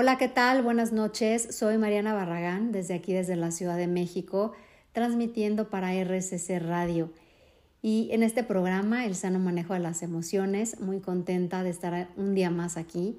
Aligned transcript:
Hola, 0.00 0.16
¿qué 0.16 0.28
tal? 0.28 0.62
Buenas 0.62 0.92
noches. 0.92 1.56
Soy 1.56 1.76
Mariana 1.76 2.14
Barragán, 2.14 2.70
desde 2.70 2.94
aquí, 2.94 3.12
desde 3.12 3.34
la 3.34 3.50
Ciudad 3.50 3.76
de 3.76 3.88
México, 3.88 4.52
transmitiendo 4.92 5.70
para 5.70 5.92
RCC 5.92 6.60
Radio. 6.60 7.10
Y 7.82 8.08
en 8.12 8.22
este 8.22 8.44
programa, 8.44 9.06
El 9.06 9.16
sano 9.16 9.40
manejo 9.40 9.74
de 9.74 9.80
las 9.80 10.04
emociones, 10.04 10.78
muy 10.78 11.00
contenta 11.00 11.64
de 11.64 11.70
estar 11.70 12.10
un 12.16 12.36
día 12.36 12.48
más 12.48 12.76
aquí, 12.76 13.18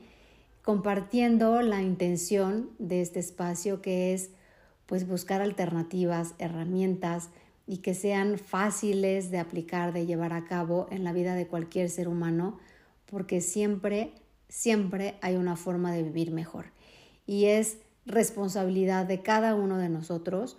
compartiendo 0.64 1.62
la 1.62 1.82
intención 1.82 2.70
de 2.80 3.02
este 3.02 3.20
espacio 3.20 3.82
que 3.82 4.14
es 4.14 4.30
pues 4.86 5.06
buscar 5.06 5.42
alternativas, 5.42 6.34
herramientas 6.40 7.28
y 7.68 7.80
que 7.80 7.94
sean 7.94 8.38
fáciles 8.38 9.32
de 9.32 9.40
aplicar, 9.40 9.92
de 9.92 10.06
llevar 10.06 10.32
a 10.32 10.46
cabo 10.46 10.88
en 10.92 11.04
la 11.04 11.12
vida 11.12 11.36
de 11.36 11.46
cualquier 11.46 11.90
ser 11.90 12.08
humano, 12.08 12.58
porque 13.06 13.42
siempre 13.42 14.14
siempre 14.50 15.18
hay 15.22 15.36
una 15.36 15.56
forma 15.56 15.94
de 15.94 16.04
vivir 16.04 16.32
mejor. 16.32 16.66
Y 17.26 17.46
es 17.46 17.78
responsabilidad 18.06 19.06
de 19.06 19.22
cada 19.22 19.56
uno 19.56 19.78
de 19.78 19.88
nosotros 19.88 20.58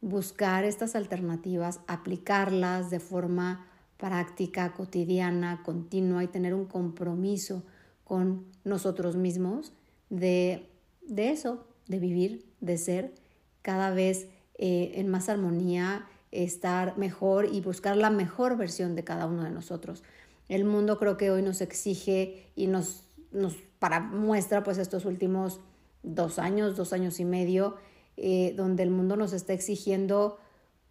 buscar 0.00 0.64
estas 0.64 0.96
alternativas, 0.96 1.80
aplicarlas 1.86 2.90
de 2.90 3.00
forma 3.00 3.66
práctica, 3.96 4.72
cotidiana, 4.72 5.62
continua 5.64 6.24
y 6.24 6.28
tener 6.28 6.54
un 6.54 6.64
compromiso 6.64 7.62
con 8.04 8.44
nosotros 8.64 9.16
mismos 9.16 9.72
de, 10.10 10.68
eso, 11.16 11.64
de 11.86 11.98
vivir, 11.98 12.44
de 12.60 12.78
ser 12.78 13.14
cada 13.62 13.90
vez 13.90 14.26
eh, 14.58 14.92
en 14.96 15.08
más 15.08 15.28
armonía, 15.28 16.06
estar 16.32 16.98
mejor 16.98 17.48
y 17.52 17.60
buscar 17.60 17.96
la 17.96 18.10
mejor 18.10 18.56
versión 18.56 18.96
de 18.96 19.04
cada 19.04 19.26
uno 19.26 19.44
de 19.44 19.50
nosotros. 19.50 20.02
El 20.48 20.64
mundo 20.64 20.98
creo 20.98 21.16
que 21.16 21.30
hoy 21.30 21.42
nos 21.42 21.60
exige 21.60 22.50
y 22.56 22.66
nos 22.66 23.01
nos 23.32 23.56
para 23.78 24.00
muestra 24.00 24.62
pues 24.62 24.78
estos 24.78 25.04
últimos 25.04 25.60
dos 26.02 26.38
años, 26.38 26.76
dos 26.76 26.92
años 26.92 27.20
y 27.20 27.24
medio, 27.24 27.76
eh, 28.16 28.54
donde 28.56 28.82
el 28.82 28.90
mundo 28.90 29.16
nos 29.16 29.32
está 29.32 29.52
exigiendo 29.52 30.38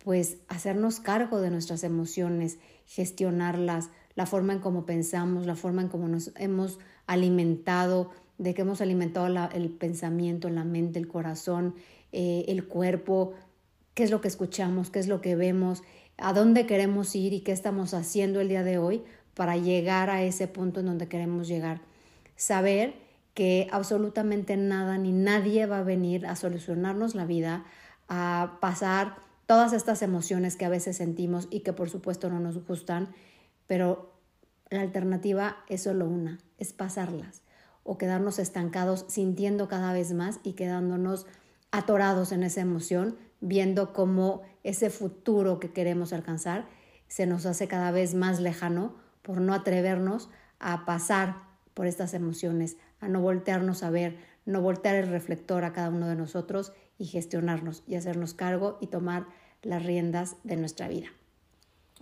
pues 0.04 0.38
hacernos 0.48 1.00
cargo 1.00 1.42
de 1.42 1.52
nuestras 1.52 1.84
emociones, 1.84 2.58
gestionarlas, 2.86 3.90
la 4.16 4.26
forma 4.26 4.54
en 4.54 4.60
cómo 4.60 4.86
pensamos, 4.86 5.46
la 5.46 5.56
forma 5.56 5.84
en 5.84 5.90
cómo 5.90 6.08
nos 6.08 6.32
hemos 6.36 6.80
alimentado, 7.06 8.10
de 8.38 8.54
que 8.56 8.64
hemos 8.64 8.82
alimentado 8.82 9.28
el 9.54 9.70
pensamiento, 9.70 10.50
la 10.50 10.64
mente, 10.64 10.98
el 10.98 11.08
corazón, 11.08 11.76
eh, 12.12 12.46
el 12.48 12.68
cuerpo, 12.68 13.34
qué 13.94 14.04
es 14.04 14.10
lo 14.10 14.20
que 14.20 14.28
escuchamos, 14.28 14.90
qué 14.90 15.00
es 15.00 15.08
lo 15.08 15.22
que 15.22 15.36
vemos, 15.36 15.84
a 16.18 16.34
dónde 16.34 16.66
queremos 16.66 17.16
ir 17.16 17.34
y 17.34 17.42
qué 17.42 17.52
estamos 17.52 17.94
haciendo 17.94 18.42
el 18.42 18.50
día 18.50 18.64
de 18.64 18.80
hoy 18.80 19.04
para 19.36 19.58
llegar 19.58 20.10
a 20.10 20.24
ese 20.24 20.48
punto 20.48 20.80
en 20.80 20.88
donde 20.88 21.08
queremos 21.08 21.48
llegar 21.48 21.82
saber 22.42 22.96
que 23.36 23.68
absolutamente 23.72 24.58
nada 24.58 24.98
ni 24.98 25.12
nadie 25.12 25.68
va 25.68 25.78
a 25.78 25.84
venir 25.84 26.26
a 26.26 26.36
solucionarnos 26.36 27.14
la 27.14 27.28
vida, 27.28 27.66
a 28.08 28.58
pasar 28.60 29.18
todas 29.46 29.74
estas 29.74 30.02
emociones 30.02 30.56
que 30.56 30.66
a 30.66 30.70
veces 30.70 30.98
sentimos 30.98 31.48
y 31.52 31.60
que 31.60 31.72
por 31.72 31.92
supuesto 31.92 32.32
no 32.32 32.40
nos 32.40 32.66
gustan, 32.66 33.14
pero 33.68 34.16
la 34.72 34.82
alternativa 34.82 35.58
es 35.70 35.84
solo 35.84 36.08
una, 36.08 36.40
es 36.58 36.74
pasarlas 36.74 37.44
o 37.84 38.00
quedarnos 38.00 38.40
estancados 38.40 39.06
sintiendo 39.08 39.68
cada 39.68 39.94
vez 39.94 40.12
más 40.12 40.40
y 40.42 40.54
quedándonos 40.54 41.28
atorados 41.70 42.32
en 42.32 42.42
esa 42.42 42.62
emoción, 42.62 43.18
viendo 43.40 43.94
cómo 43.94 44.42
ese 44.64 44.90
futuro 44.90 45.60
que 45.60 45.72
queremos 45.72 46.12
alcanzar 46.12 46.68
se 47.08 47.28
nos 47.28 47.46
hace 47.46 47.68
cada 47.68 47.92
vez 47.92 48.16
más 48.16 48.40
lejano 48.40 48.96
por 49.22 49.42
no 49.42 49.54
atrevernos 49.54 50.32
a 50.60 50.86
pasar 50.86 51.51
por 51.74 51.88
estas 51.88 52.14
emociones, 52.14 52.78
a 53.00 53.08
no 53.08 53.22
voltearnos 53.22 53.84
a 53.84 53.90
ver, 53.90 54.18
no 54.46 54.62
voltear 54.62 54.96
el 54.96 55.08
reflector 55.08 55.64
a 55.64 55.74
cada 55.74 55.90
uno 55.90 56.08
de 56.08 56.16
nosotros 56.16 56.74
y 56.98 57.06
gestionarnos 57.06 57.84
y 57.88 57.96
hacernos 57.96 58.34
cargo 58.34 58.78
y 58.82 58.88
tomar 58.88 59.26
las 59.62 59.84
riendas 59.84 60.36
de 60.44 60.58
nuestra 60.58 60.88
vida. 60.88 61.08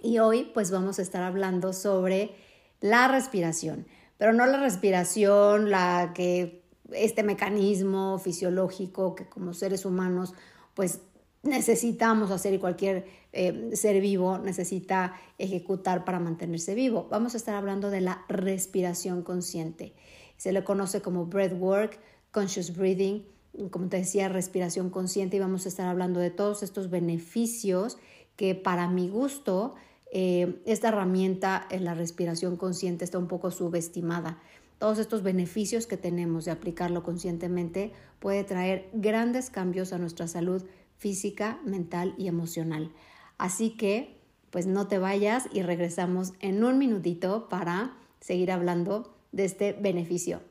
Y 0.02 0.20
hoy 0.20 0.50
pues 0.54 0.72
vamos 0.72 1.00
a 1.00 1.02
estar 1.02 1.24
hablando 1.24 1.74
sobre 1.74 2.36
la 2.82 3.08
respiración, 3.08 3.86
pero 4.18 4.34
no 4.34 4.46
la 4.46 4.60
respiración, 4.60 5.70
la 5.70 6.12
que 6.16 6.64
este 6.92 7.24
mecanismo 7.24 8.18
fisiológico 8.20 9.16
que 9.16 9.28
como 9.28 9.54
seres 9.54 9.86
humanos 9.86 10.34
pues 10.74 11.02
necesitamos 11.44 12.32
hacer 12.32 12.54
y 12.54 12.60
cualquier 12.60 13.06
eh, 13.32 13.72
ser 13.74 14.02
vivo 14.02 14.38
necesita 14.40 15.14
ejecutar 15.38 16.06
para 16.06 16.20
mantenerse 16.20 16.76
vivo. 16.76 17.08
Vamos 17.10 17.34
a 17.34 17.38
estar 17.38 17.56
hablando 17.56 17.90
de 17.90 18.02
la 18.02 18.26
respiración 18.28 19.24
consciente. 19.24 19.94
Se 20.38 20.52
le 20.52 20.64
conoce 20.64 21.02
como 21.02 21.26
breathwork, 21.26 22.00
conscious 22.32 22.76
breathing, 22.76 23.26
como 23.72 23.88
te 23.90 23.98
decía, 23.98 24.30
respiración 24.30 24.90
consciente 24.90 25.38
y 25.38 25.40
vamos 25.40 25.66
a 25.66 25.70
estar 25.70 25.88
hablando 25.88 26.20
de 26.20 26.30
todos 26.30 26.64
estos 26.64 26.90
beneficios 26.90 27.98
que 28.36 28.56
para 28.56 28.90
mi 28.90 29.10
gusto 29.10 29.76
eh, 30.12 30.62
esta 30.66 30.90
herramienta 30.90 31.68
en 31.70 31.84
la 31.84 31.94
respiración 31.94 32.58
consciente 32.58 33.06
está 33.06 33.18
un 33.18 33.28
poco 33.28 33.52
subestimada. 33.52 34.40
Todos 34.78 34.98
estos 34.98 35.24
beneficios 35.24 35.88
que 35.88 35.98
tenemos 35.98 36.46
de 36.46 36.52
aplicarlo 36.52 37.04
conscientemente 37.04 37.92
puede 38.20 38.46
traer 38.46 38.90
grandes 38.94 39.50
cambios 39.50 39.92
a 39.92 39.98
nuestra 39.98 40.28
salud 40.28 40.64
física, 41.00 41.60
mental 41.66 42.14
y 42.18 42.28
emocional. 42.28 42.92
Así 43.38 43.72
que, 43.72 44.20
pues 44.52 44.68
no 44.68 44.88
te 44.88 45.00
vayas 45.00 45.48
y 45.52 45.64
regresamos 45.64 46.34
en 46.40 46.64
un 46.64 46.78
minutito 46.78 47.50
para 47.50 47.98
seguir 48.20 48.52
hablando 48.52 49.16
de 49.32 49.46
este 49.46 49.74
beneficio, 49.74 50.42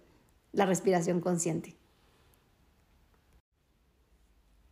la 0.52 0.66
respiración 0.66 1.20
consciente. 1.20 1.76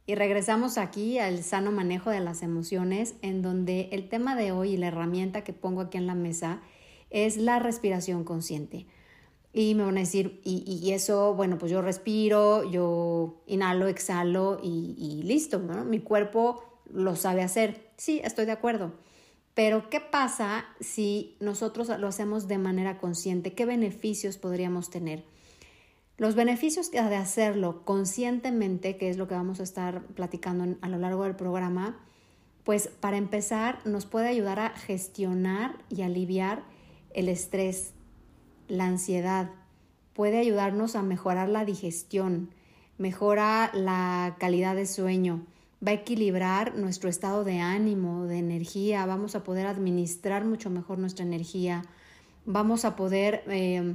Y 0.06 0.14
regresamos 0.14 0.78
aquí 0.78 1.18
al 1.18 1.42
sano 1.42 1.72
manejo 1.72 2.10
de 2.10 2.20
las 2.20 2.42
emociones, 2.42 3.16
en 3.22 3.42
donde 3.42 3.88
el 3.92 4.08
tema 4.08 4.36
de 4.36 4.52
hoy 4.52 4.74
y 4.74 4.76
la 4.76 4.86
herramienta 4.86 5.42
que 5.42 5.52
pongo 5.52 5.82
aquí 5.82 5.98
en 5.98 6.06
la 6.06 6.14
mesa 6.14 6.62
es 7.10 7.36
la 7.36 7.58
respiración 7.58 8.24
consciente. 8.24 8.86
Y 9.58 9.74
me 9.74 9.84
van 9.84 9.96
a 9.96 10.00
decir, 10.00 10.42
y, 10.44 10.90
eso, 10.90 11.32
bueno, 11.32 11.56
pues 11.56 11.72
yo 11.72 11.80
respiro, 11.80 12.70
yo 12.70 13.42
inhalo, 13.46 13.88
exhalo 13.88 14.60
y, 14.62 15.22
listo, 15.24 15.60
¿no? 15.60 15.82
Mi 15.86 15.98
cuerpo 15.98 16.62
lo 16.92 17.16
sabe 17.16 17.40
hacer. 17.40 17.88
Sí, 17.96 18.20
estoy 18.22 18.44
de 18.44 18.52
acuerdo. 18.52 18.92
Pero 19.54 19.88
¿qué 19.88 20.02
pasa 20.02 20.66
si 20.80 21.38
nosotros 21.40 21.88
lo 21.88 22.06
hacemos 22.06 22.48
de 22.48 22.58
manera 22.58 22.98
consciente? 22.98 23.54
¿Qué 23.54 23.64
beneficios 23.64 24.36
podríamos 24.36 24.90
tener? 24.90 25.24
Los 26.18 26.34
beneficios 26.34 26.90
de 26.90 26.98
hacerlo 26.98 27.82
conscientemente, 27.86 28.98
que 28.98 29.08
es 29.08 29.16
lo 29.16 29.26
que 29.26 29.36
vamos 29.36 29.60
a 29.60 29.62
estar 29.62 30.02
platicando 30.08 30.76
a 30.82 30.88
lo 30.90 30.98
largo 30.98 31.24
del 31.24 31.34
programa, 31.34 31.98
pues 32.62 32.88
para 32.88 33.16
empezar 33.16 33.78
nos 33.86 34.04
puede 34.04 34.28
ayudar 34.28 34.60
a 34.60 34.76
gestionar 34.76 35.82
y 35.88 36.02
aliviar 36.02 36.62
el 37.14 37.30
estrés, 37.30 37.94
la 38.68 38.86
ansiedad, 38.86 39.50
puede 40.12 40.38
ayudarnos 40.38 40.96
a 40.96 41.02
mejorar 41.02 41.48
la 41.48 41.64
digestión, 41.64 42.50
mejora 42.98 43.70
la 43.74 44.36
calidad 44.38 44.74
de 44.74 44.86
sueño, 44.86 45.44
va 45.86 45.90
a 45.90 45.94
equilibrar 45.94 46.76
nuestro 46.76 47.10
estado 47.10 47.44
de 47.44 47.58
ánimo, 47.60 48.24
de 48.24 48.38
energía, 48.38 49.04
vamos 49.06 49.34
a 49.34 49.44
poder 49.44 49.66
administrar 49.66 50.44
mucho 50.44 50.70
mejor 50.70 50.98
nuestra 50.98 51.24
energía, 51.24 51.82
vamos 52.44 52.84
a 52.84 52.96
poder 52.96 53.42
eh, 53.48 53.94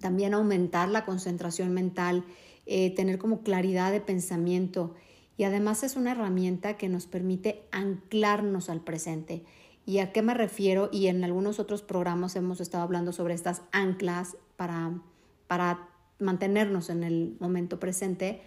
también 0.00 0.34
aumentar 0.34 0.88
la 0.88 1.04
concentración 1.04 1.72
mental, 1.74 2.24
eh, 2.66 2.94
tener 2.94 3.18
como 3.18 3.42
claridad 3.42 3.92
de 3.92 4.00
pensamiento 4.00 4.94
y 5.36 5.44
además 5.44 5.82
es 5.82 5.96
una 5.96 6.12
herramienta 6.12 6.76
que 6.76 6.88
nos 6.88 7.06
permite 7.06 7.62
anclarnos 7.72 8.70
al 8.70 8.80
presente. 8.80 9.44
¿Y 9.86 9.98
a 9.98 10.12
qué 10.12 10.22
me 10.22 10.34
refiero? 10.34 10.88
Y 10.90 11.08
en 11.08 11.22
algunos 11.24 11.58
otros 11.58 11.82
programas 11.82 12.36
hemos 12.36 12.60
estado 12.60 12.84
hablando 12.84 13.12
sobre 13.12 13.34
estas 13.34 13.62
anclas 13.72 14.36
para, 14.56 14.92
para 15.46 15.88
mantenernos 16.18 16.88
en 16.88 17.04
el 17.04 17.36
momento 17.38 17.78
presente. 17.78 18.42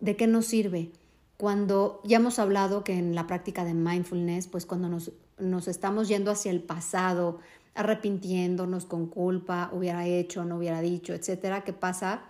¿De 0.00 0.16
qué 0.16 0.26
nos 0.26 0.46
sirve? 0.46 0.90
Cuando 1.36 2.00
ya 2.04 2.16
hemos 2.16 2.38
hablado 2.38 2.84
que 2.84 2.98
en 2.98 3.14
la 3.14 3.26
práctica 3.26 3.64
de 3.64 3.74
mindfulness, 3.74 4.48
pues 4.48 4.66
cuando 4.66 4.88
nos, 4.88 5.12
nos 5.38 5.68
estamos 5.68 6.08
yendo 6.08 6.30
hacia 6.30 6.50
el 6.50 6.62
pasado, 6.62 7.38
arrepintiéndonos 7.74 8.84
con 8.86 9.06
culpa, 9.06 9.70
hubiera 9.72 10.06
hecho, 10.06 10.44
no 10.44 10.56
hubiera 10.56 10.80
dicho, 10.80 11.12
etcétera, 11.12 11.64
¿qué 11.64 11.72
pasa? 11.72 12.22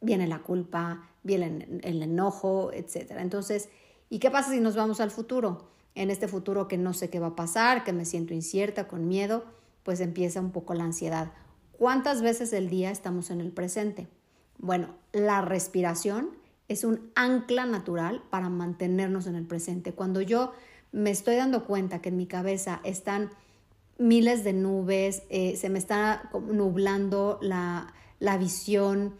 Viene 0.00 0.26
la 0.26 0.40
culpa, 0.40 1.08
viene 1.22 1.80
el 1.82 2.02
enojo, 2.02 2.70
etcétera. 2.72 3.22
Entonces, 3.22 3.68
¿y 4.10 4.18
qué 4.18 4.30
pasa 4.30 4.50
si 4.50 4.60
nos 4.60 4.76
vamos 4.76 5.00
al 5.00 5.10
futuro? 5.10 5.71
En 5.94 6.10
este 6.10 6.28
futuro 6.28 6.68
que 6.68 6.78
no 6.78 6.92
sé 6.92 7.10
qué 7.10 7.20
va 7.20 7.28
a 7.28 7.36
pasar, 7.36 7.84
que 7.84 7.92
me 7.92 8.04
siento 8.04 8.34
incierta, 8.34 8.88
con 8.88 9.08
miedo, 9.08 9.44
pues 9.82 10.00
empieza 10.00 10.40
un 10.40 10.50
poco 10.50 10.74
la 10.74 10.84
ansiedad. 10.84 11.32
¿Cuántas 11.72 12.22
veces 12.22 12.50
del 12.50 12.70
día 12.70 12.90
estamos 12.90 13.30
en 13.30 13.40
el 13.40 13.52
presente? 13.52 14.08
Bueno, 14.58 14.94
la 15.12 15.42
respiración 15.42 16.30
es 16.68 16.84
un 16.84 17.10
ancla 17.14 17.66
natural 17.66 18.22
para 18.30 18.48
mantenernos 18.48 19.26
en 19.26 19.34
el 19.34 19.46
presente. 19.46 19.92
Cuando 19.92 20.20
yo 20.20 20.52
me 20.92 21.10
estoy 21.10 21.36
dando 21.36 21.64
cuenta 21.64 22.00
que 22.00 22.10
en 22.10 22.16
mi 22.16 22.26
cabeza 22.26 22.80
están 22.84 23.30
miles 23.98 24.44
de 24.44 24.52
nubes, 24.52 25.22
eh, 25.28 25.56
se 25.56 25.68
me 25.68 25.78
está 25.78 26.30
nublando 26.48 27.38
la, 27.42 27.92
la 28.18 28.38
visión, 28.38 29.14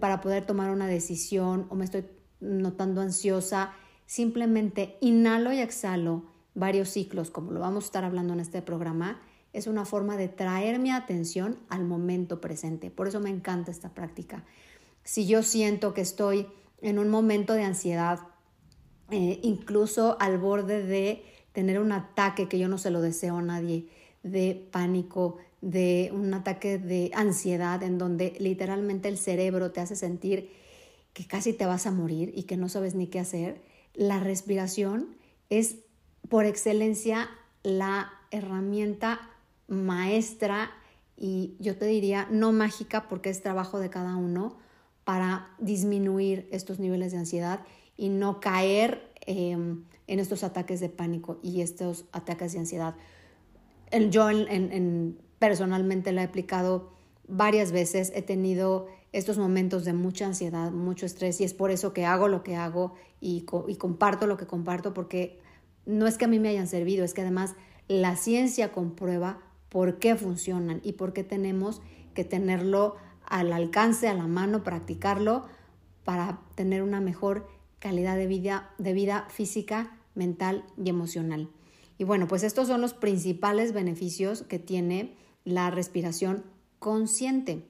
para 0.00 0.20
poder 0.20 0.44
tomar 0.44 0.70
una 0.70 0.86
decisión 0.86 1.66
o 1.68 1.74
me 1.74 1.84
estoy 1.84 2.04
notando 2.40 3.00
ansiosa, 3.00 3.72
simplemente 4.08 4.96
inhalo 5.02 5.52
y 5.52 5.60
exhalo 5.60 6.24
varios 6.54 6.88
ciclos, 6.88 7.30
como 7.30 7.52
lo 7.52 7.60
vamos 7.60 7.84
a 7.84 7.86
estar 7.86 8.04
hablando 8.04 8.32
en 8.32 8.40
este 8.40 8.62
programa, 8.62 9.20
es 9.52 9.66
una 9.66 9.84
forma 9.84 10.16
de 10.16 10.28
traer 10.28 10.78
mi 10.78 10.90
atención 10.90 11.58
al 11.68 11.84
momento 11.84 12.40
presente. 12.40 12.90
Por 12.90 13.06
eso 13.06 13.20
me 13.20 13.28
encanta 13.28 13.70
esta 13.70 13.90
práctica. 13.90 14.44
Si 15.04 15.26
yo 15.26 15.42
siento 15.42 15.92
que 15.92 16.00
estoy 16.00 16.46
en 16.80 16.98
un 16.98 17.10
momento 17.10 17.52
de 17.52 17.64
ansiedad, 17.64 18.20
eh, 19.10 19.40
incluso 19.42 20.16
al 20.20 20.38
borde 20.38 20.82
de 20.82 21.22
tener 21.52 21.78
un 21.78 21.92
ataque 21.92 22.48
que 22.48 22.58
yo 22.58 22.68
no 22.68 22.78
se 22.78 22.90
lo 22.90 23.02
deseo 23.02 23.36
a 23.36 23.42
nadie, 23.42 23.88
de 24.22 24.68
pánico, 24.72 25.36
de 25.60 26.10
un 26.14 26.32
ataque 26.32 26.78
de 26.78 27.10
ansiedad 27.14 27.82
en 27.82 27.98
donde 27.98 28.36
literalmente 28.38 29.08
el 29.08 29.18
cerebro 29.18 29.70
te 29.70 29.80
hace 29.80 29.96
sentir 29.96 30.50
que 31.12 31.26
casi 31.26 31.52
te 31.52 31.66
vas 31.66 31.86
a 31.86 31.90
morir 31.90 32.32
y 32.34 32.44
que 32.44 32.56
no 32.56 32.70
sabes 32.70 32.94
ni 32.94 33.08
qué 33.08 33.20
hacer, 33.20 33.67
la 33.98 34.20
respiración 34.20 35.16
es 35.50 35.76
por 36.28 36.44
excelencia 36.44 37.28
la 37.64 38.12
herramienta 38.30 39.20
maestra 39.66 40.70
y 41.16 41.56
yo 41.58 41.76
te 41.76 41.86
diría 41.86 42.28
no 42.30 42.52
mágica 42.52 43.08
porque 43.08 43.28
es 43.28 43.42
trabajo 43.42 43.80
de 43.80 43.90
cada 43.90 44.14
uno 44.16 44.56
para 45.02 45.50
disminuir 45.58 46.48
estos 46.52 46.78
niveles 46.78 47.10
de 47.10 47.18
ansiedad 47.18 47.60
y 47.96 48.08
no 48.08 48.38
caer 48.38 49.10
em, 49.26 49.82
en 50.06 50.20
estos 50.20 50.44
ataques 50.44 50.78
de 50.78 50.90
pánico 50.90 51.40
y 51.42 51.60
estos 51.60 52.04
ataques 52.12 52.52
de 52.52 52.60
ansiedad. 52.60 52.94
Yo 54.10 54.30
en, 54.30 55.18
personalmente 55.40 56.12
lo 56.12 56.20
he 56.20 56.24
aplicado 56.24 56.92
varias 57.28 57.72
veces, 57.72 58.10
he 58.14 58.22
tenido 58.22 58.88
estos 59.12 59.38
momentos 59.38 59.84
de 59.84 59.92
mucha 59.92 60.26
ansiedad, 60.26 60.70
mucho 60.70 61.06
estrés 61.06 61.40
y 61.40 61.44
es 61.44 61.54
por 61.54 61.70
eso 61.70 61.92
que 61.92 62.04
hago 62.04 62.28
lo 62.28 62.42
que 62.42 62.56
hago 62.56 62.94
y, 63.20 63.42
comparto 63.42 64.26
lo 64.26 64.36
que 64.36 64.46
comparto 64.46 64.92
porque 64.94 65.40
no 65.86 66.06
es 66.06 66.18
que 66.18 66.24
a 66.24 66.28
mí 66.28 66.38
me 66.38 66.48
hayan 66.48 66.66
servido, 66.66 67.04
es 67.04 67.14
que 67.14 67.22
además 67.22 67.54
la 67.86 68.16
ciencia 68.16 68.72
comprueba 68.72 69.40
por 69.68 69.98
qué 69.98 70.16
funcionan 70.16 70.80
y 70.82 70.92
por 70.92 71.12
qué 71.12 71.24
tenemos 71.24 71.80
que 72.14 72.24
tenerlo 72.24 72.96
al 73.26 73.52
alcance, 73.52 74.08
a 74.08 74.14
la 74.14 74.26
mano, 74.26 74.62
practicarlo 74.62 75.44
para 76.04 76.40
tener 76.54 76.82
una 76.82 77.00
mejor 77.00 77.48
calidad 77.78 78.16
de 78.16 78.26
vida, 78.26 78.70
de 78.78 78.92
vida 78.92 79.26
física, 79.30 79.98
mental 80.14 80.64
y 80.82 80.88
emocional. 80.88 81.48
Y 81.98 82.04
bueno, 82.04 82.28
pues 82.28 82.42
estos 82.42 82.68
son 82.68 82.80
los 82.80 82.94
principales 82.94 83.72
beneficios 83.72 84.42
que 84.42 84.58
tiene 84.58 85.14
la 85.44 85.70
respiración 85.70 86.44
consciente. 86.78 87.64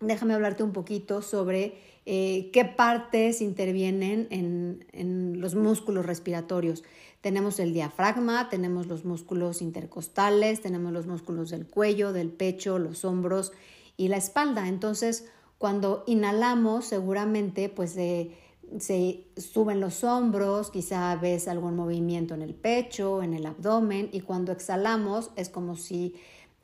Déjame 0.00 0.34
hablarte 0.34 0.62
un 0.62 0.72
poquito 0.72 1.22
sobre 1.22 1.78
eh, 2.06 2.50
qué 2.52 2.64
partes 2.64 3.40
intervienen 3.40 4.26
en, 4.30 4.86
en 4.92 5.40
los 5.40 5.54
músculos 5.54 6.06
respiratorios. 6.06 6.82
Tenemos 7.20 7.60
el 7.60 7.74
diafragma, 7.74 8.48
tenemos 8.48 8.86
los 8.86 9.04
músculos 9.04 9.60
intercostales, 9.60 10.62
tenemos 10.62 10.92
los 10.92 11.06
músculos 11.06 11.50
del 11.50 11.66
cuello, 11.66 12.14
del 12.14 12.30
pecho, 12.30 12.78
los 12.78 13.04
hombros 13.04 13.52
y 13.98 14.08
la 14.08 14.16
espalda. 14.16 14.68
Entonces, 14.68 15.26
cuando 15.58 16.04
inhalamos, 16.06 16.86
seguramente 16.86 17.68
pues 17.68 17.90
se 17.90 19.26
suben 19.36 19.78
los 19.80 20.04
hombros, 20.04 20.70
quizá 20.70 21.14
ves 21.16 21.48
algún 21.48 21.76
movimiento 21.76 22.32
en 22.32 22.40
el 22.40 22.54
pecho, 22.54 23.22
en 23.22 23.34
el 23.34 23.44
abdomen 23.44 24.08
y 24.10 24.22
cuando 24.22 24.52
exhalamos 24.52 25.30
es 25.36 25.50
como 25.50 25.76
si, 25.76 26.14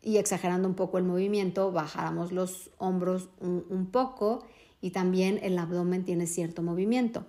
y 0.06 0.18
exagerando 0.18 0.68
un 0.68 0.74
poco 0.74 0.98
el 0.98 1.04
movimiento, 1.04 1.72
bajáramos 1.72 2.30
los 2.30 2.70
hombros 2.78 3.28
un 3.40 3.88
poco 3.90 4.44
y 4.80 4.92
también 4.92 5.40
el 5.42 5.58
abdomen 5.58 6.04
tiene 6.04 6.28
cierto 6.28 6.62
movimiento. 6.62 7.24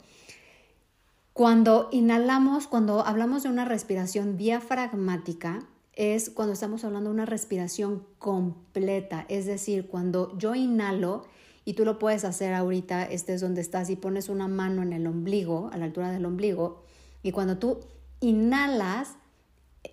Cuando 1.33 1.89
inhalamos, 1.91 2.67
cuando 2.67 3.03
hablamos 3.03 3.41
de 3.41 3.49
una 3.49 3.65
respiración 3.65 4.37
diafragmática, 4.37 5.67
es 5.93 6.29
cuando 6.29 6.53
estamos 6.53 6.83
hablando 6.83 7.09
de 7.09 7.15
una 7.15 7.25
respiración 7.25 8.05
completa, 8.19 9.25
es 9.27 9.47
decir, 9.47 9.87
cuando 9.87 10.37
yo 10.37 10.53
inhalo, 10.53 11.25
y 11.65 11.73
tú 11.73 11.83
lo 11.83 11.97
puedes 11.97 12.25
hacer 12.25 12.53
ahorita, 12.53 13.05
estés 13.05 13.41
donde 13.41 13.61
estás 13.61 13.89
y 13.89 13.95
pones 13.95 14.29
una 14.29 14.47
mano 14.47 14.83
en 14.83 14.93
el 14.93 15.07
ombligo, 15.07 15.71
a 15.73 15.77
la 15.77 15.85
altura 15.85 16.11
del 16.11 16.25
ombligo, 16.25 16.83
y 17.23 17.31
cuando 17.31 17.57
tú 17.57 17.79
inhalas, 18.19 19.15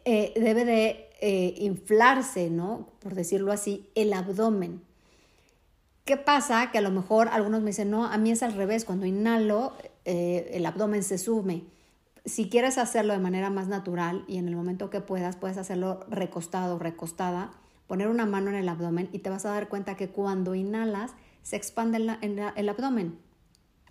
eh, 0.04 0.34
debe 0.36 0.66
de 0.66 1.08
eh, 1.26 1.54
inflarse, 1.56 2.50
¿no? 2.50 2.86
Por 2.98 3.14
decirlo 3.14 3.50
así, 3.50 3.88
el 3.94 4.12
abdomen. 4.12 4.82
¿Qué 6.04 6.18
pasa? 6.18 6.70
Que 6.70 6.76
a 6.76 6.82
lo 6.82 6.90
mejor 6.90 7.28
algunos 7.28 7.62
me 7.62 7.68
dicen, 7.68 7.88
no, 7.88 8.04
a 8.04 8.18
mí 8.18 8.30
es 8.30 8.42
al 8.42 8.52
revés, 8.52 8.84
cuando 8.84 9.06
inhalo 9.06 9.72
eh, 10.04 10.50
el 10.52 10.66
abdomen 10.66 11.02
se 11.02 11.16
sume. 11.16 11.64
Si 12.26 12.50
quieres 12.50 12.76
hacerlo 12.76 13.14
de 13.14 13.20
manera 13.20 13.48
más 13.48 13.68
natural 13.68 14.26
y 14.28 14.36
en 14.36 14.48
el 14.48 14.54
momento 14.54 14.90
que 14.90 15.00
puedas, 15.00 15.36
puedes 15.36 15.56
hacerlo 15.56 16.00
recostado, 16.10 16.78
recostada, 16.78 17.52
poner 17.86 18.08
una 18.08 18.26
mano 18.26 18.50
en 18.50 18.56
el 18.56 18.68
abdomen 18.68 19.08
y 19.10 19.20
te 19.20 19.30
vas 19.30 19.46
a 19.46 19.50
dar 19.52 19.70
cuenta 19.70 19.96
que 19.96 20.10
cuando 20.10 20.54
inhalas 20.54 21.12
se 21.42 21.56
expande 21.56 21.96
el, 21.96 22.42
el 22.54 22.68
abdomen. 22.68 23.18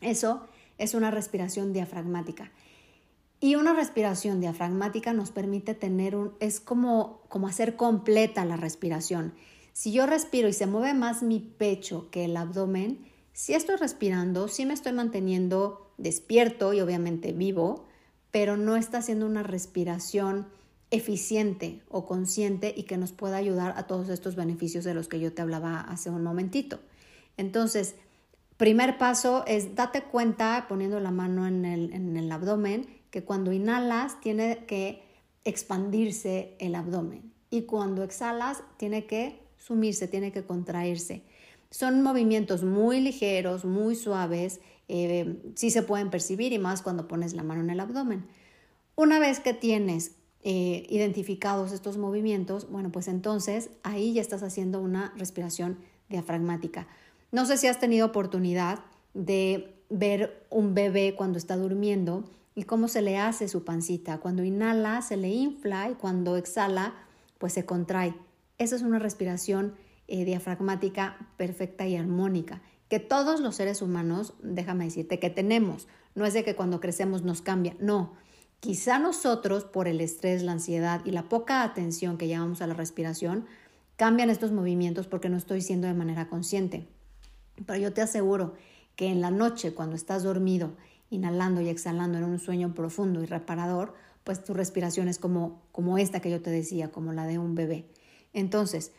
Eso 0.01 0.45
es 0.77 0.93
una 0.93 1.09
respiración 1.09 1.73
diafragmática. 1.73 2.51
Y 3.43 3.55
una 3.55 3.73
respiración 3.73 4.39
diafragmática 4.39 5.11
nos 5.11 5.31
permite 5.31 5.73
tener 5.73 6.15
un, 6.15 6.31
es 6.39 6.61
como, 6.61 7.23
como 7.27 7.49
hacer 7.49 7.75
completa 7.75 8.45
la 8.45 8.55
respiración. 8.55 9.33
Si 9.73 9.91
yo 9.91 10.05
respiro 10.05 10.47
y 10.47 10.53
se 10.53 10.65
mueve 10.65 10.93
más 10.93 11.23
mi 11.23 11.41
pecho 11.41 12.09
que 12.09 12.23
el 12.23 12.37
abdomen, 12.37 13.05
si 13.33 13.53
estoy 13.53 13.75
respirando, 13.75 14.47
sí 14.47 14.65
me 14.65 14.73
estoy 14.73 14.93
manteniendo 14.93 15.91
despierto 15.97 16.71
y 16.71 16.79
obviamente 16.79 17.33
vivo, 17.33 17.83
pero 18.31 18.55
no 18.55 18.77
está 18.77 18.99
haciendo 18.99 19.25
una 19.25 19.43
respiración 19.43 20.47
eficiente 20.89 21.81
o 21.89 22.05
consciente 22.05 22.73
y 22.73 22.83
que 22.83 22.95
nos 22.95 23.11
pueda 23.11 23.35
ayudar 23.35 23.73
a 23.75 23.87
todos 23.87 24.07
estos 24.07 24.37
beneficios 24.37 24.85
de 24.85 24.93
los 24.93 25.09
que 25.09 25.19
yo 25.19 25.33
te 25.33 25.41
hablaba 25.41 25.81
hace 25.81 26.09
un 26.09 26.23
momentito. 26.23 26.79
Entonces, 27.35 27.95
primer 28.63 28.97
paso 28.97 29.43
es 29.45 29.75
date 29.75 30.03
cuenta 30.03 30.67
poniendo 30.69 31.01
la 31.01 31.11
mano 31.11 31.45
en 31.45 31.65
el, 31.65 31.91
en 31.91 32.15
el 32.15 32.31
abdomen 32.31 32.87
que 33.09 33.25
cuando 33.25 33.51
inhalas 33.51 34.21
tiene 34.21 34.63
que 34.65 35.03
expandirse 35.43 36.55
el 36.59 36.75
abdomen 36.75 37.33
y 37.49 37.63
cuando 37.63 38.03
exhalas 38.03 38.63
tiene 38.77 39.05
que 39.05 39.41
sumirse, 39.57 40.07
tiene 40.07 40.31
que 40.31 40.45
contraerse. 40.45 41.23
Son 41.71 42.01
movimientos 42.03 42.63
muy 42.63 43.01
ligeros, 43.01 43.65
muy 43.65 43.97
suaves, 43.97 44.61
eh, 44.87 45.41
sí 45.55 45.69
se 45.69 45.83
pueden 45.83 46.09
percibir 46.09 46.53
y 46.53 46.57
más 46.57 46.81
cuando 46.81 47.05
pones 47.05 47.33
la 47.33 47.43
mano 47.43 47.59
en 47.59 47.69
el 47.69 47.81
abdomen. 47.81 48.27
Una 48.95 49.19
vez 49.19 49.41
que 49.41 49.53
tienes 49.53 50.15
eh, 50.41 50.87
identificados 50.89 51.73
estos 51.73 51.97
movimientos, 51.97 52.69
bueno, 52.71 52.93
pues 52.93 53.09
entonces 53.09 53.71
ahí 53.83 54.13
ya 54.13 54.21
estás 54.21 54.41
haciendo 54.41 54.79
una 54.79 55.13
respiración 55.17 55.79
diafragmática. 56.07 56.87
No 57.33 57.47
sé 57.47 57.57
si 57.57 57.65
has 57.65 57.79
tenido 57.79 58.05
oportunidad 58.05 58.81
de 59.15 59.75
ver 59.89 60.45
un 60.51 60.75
bebé 60.75 61.15
cuando 61.17 61.39
está 61.39 61.57
durmiendo 61.57 62.29
y 62.53 62.65
cómo 62.65 62.87
se 62.87 63.01
le 63.01 63.17
hace 63.17 63.47
su 63.47 63.65
pancita. 63.65 64.19
Cuando 64.19 64.43
inhala 64.43 65.01
se 65.01 65.17
le 65.17 65.29
infla 65.29 65.89
y 65.89 65.95
cuando 65.95 66.37
exhala 66.37 66.93
pues 67.39 67.53
se 67.53 67.65
contrae. 67.65 68.13
Esa 68.59 68.75
es 68.75 68.83
una 68.83 68.99
respiración 68.99 69.73
eh, 70.07 70.25
diafragmática 70.25 71.27
perfecta 71.35 71.87
y 71.87 71.95
armónica 71.95 72.61
que 72.87 72.99
todos 72.99 73.39
los 73.39 73.55
seres 73.55 73.81
humanos, 73.81 74.35
déjame 74.43 74.85
decirte, 74.85 75.17
que 75.17 75.31
tenemos. 75.31 75.87
No 76.13 76.27
es 76.27 76.35
de 76.35 76.43
que 76.43 76.55
cuando 76.55 76.79
crecemos 76.81 77.23
nos 77.23 77.41
cambia, 77.41 77.75
no. 77.79 78.13
Quizá 78.59 78.99
nosotros, 78.99 79.63
por 79.63 79.87
el 79.87 80.01
estrés, 80.01 80.43
la 80.43 80.51
ansiedad 80.51 81.01
y 81.03 81.09
la 81.09 81.29
poca 81.29 81.63
atención 81.63 82.19
que 82.19 82.27
llevamos 82.27 82.61
a 82.61 82.67
la 82.67 82.75
respiración, 82.75 83.47
cambian 83.95 84.29
estos 84.29 84.51
movimientos 84.51 85.07
porque 85.07 85.29
no 85.29 85.37
estoy 85.37 85.61
siendo 85.61 85.87
de 85.87 85.95
manera 85.95 86.29
consciente. 86.29 86.87
Pero 87.65 87.79
yo 87.79 87.93
te 87.93 88.01
aseguro 88.01 88.53
que 88.95 89.07
en 89.07 89.21
la 89.21 89.31
noche, 89.31 89.73
cuando 89.73 89.95
estás 89.95 90.23
dormido, 90.23 90.71
inhalando 91.09 91.61
y 91.61 91.69
exhalando 91.69 92.17
en 92.17 92.23
un 92.23 92.39
sueño 92.39 92.73
profundo 92.73 93.21
y 93.21 93.25
reparador, 93.25 93.93
pues 94.23 94.43
tu 94.43 94.53
respiración 94.53 95.07
es 95.07 95.19
como, 95.19 95.61
como 95.71 95.97
esta 95.97 96.19
que 96.19 96.31
yo 96.31 96.41
te 96.41 96.49
decía, 96.49 96.91
como 96.91 97.13
la 97.13 97.25
de 97.25 97.37
un 97.37 97.55
bebé. 97.55 97.85
Entonces, 98.33 98.91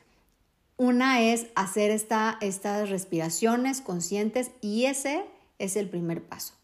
una 0.77 1.23
es 1.23 1.47
hacer 1.55 1.91
esta, 1.91 2.39
estas 2.41 2.91
respiraciones 2.91 3.81
conscientes 3.81 4.51
y 4.61 4.85
ese 4.87 5.25
es 5.59 5.77
el 5.77 5.89
primer 5.89 6.23
paso. 6.23 6.55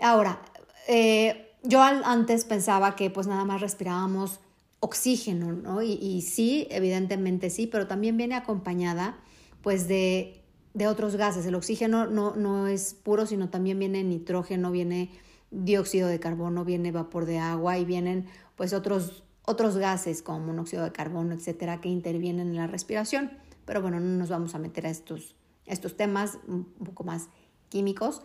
Ahora, 0.00 0.40
eh, 0.88 1.52
yo 1.62 1.82
antes 1.82 2.44
pensaba 2.44 2.96
que 2.96 3.10
pues 3.10 3.26
nada 3.26 3.44
más 3.44 3.60
respirábamos 3.60 4.40
oxígeno, 4.80 5.52
¿no? 5.52 5.82
Y, 5.82 6.22
sí, 6.22 6.66
evidentemente 6.70 7.50
sí, 7.50 7.66
pero 7.66 7.86
también 7.86 8.16
viene 8.16 8.34
acompañada 8.34 9.18
pues 9.62 9.88
de, 9.88 10.44
de 10.76 10.86
otros 10.88 11.16
gases. 11.16 11.46
El 11.46 11.54
oxígeno 11.54 12.06
no, 12.06 12.36
no 12.36 12.66
es 12.66 12.92
puro, 12.92 13.24
sino 13.24 13.48
también 13.48 13.78
viene 13.78 14.04
nitrógeno, 14.04 14.70
viene 14.70 15.10
dióxido 15.50 16.06
de 16.06 16.20
carbono, 16.20 16.66
viene 16.66 16.92
vapor 16.92 17.24
de 17.24 17.38
agua 17.38 17.78
y 17.78 17.86
vienen 17.86 18.26
pues 18.56 18.74
otros 18.74 19.24
otros 19.46 19.78
gases 19.78 20.22
como 20.22 20.40
monóxido 20.40 20.84
de 20.84 20.92
carbono, 20.92 21.32
etcétera, 21.32 21.80
que 21.80 21.88
intervienen 21.88 22.48
en 22.48 22.56
la 22.56 22.66
respiración. 22.66 23.30
Pero 23.64 23.80
bueno, 23.80 24.00
no 24.00 24.18
nos 24.18 24.28
vamos 24.28 24.54
a 24.54 24.58
meter 24.58 24.86
a 24.86 24.90
estos, 24.90 25.34
estos 25.64 25.96
temas 25.96 26.38
un 26.46 26.64
poco 26.64 27.04
más 27.04 27.28
químicos, 27.68 28.22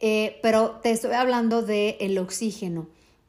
eh, 0.00 0.38
pero 0.42 0.80
te 0.82 0.90
estoy 0.90 1.12
hablando 1.12 1.62
del 1.62 1.96
el 2.00 2.16
oxígeno. 2.18 2.88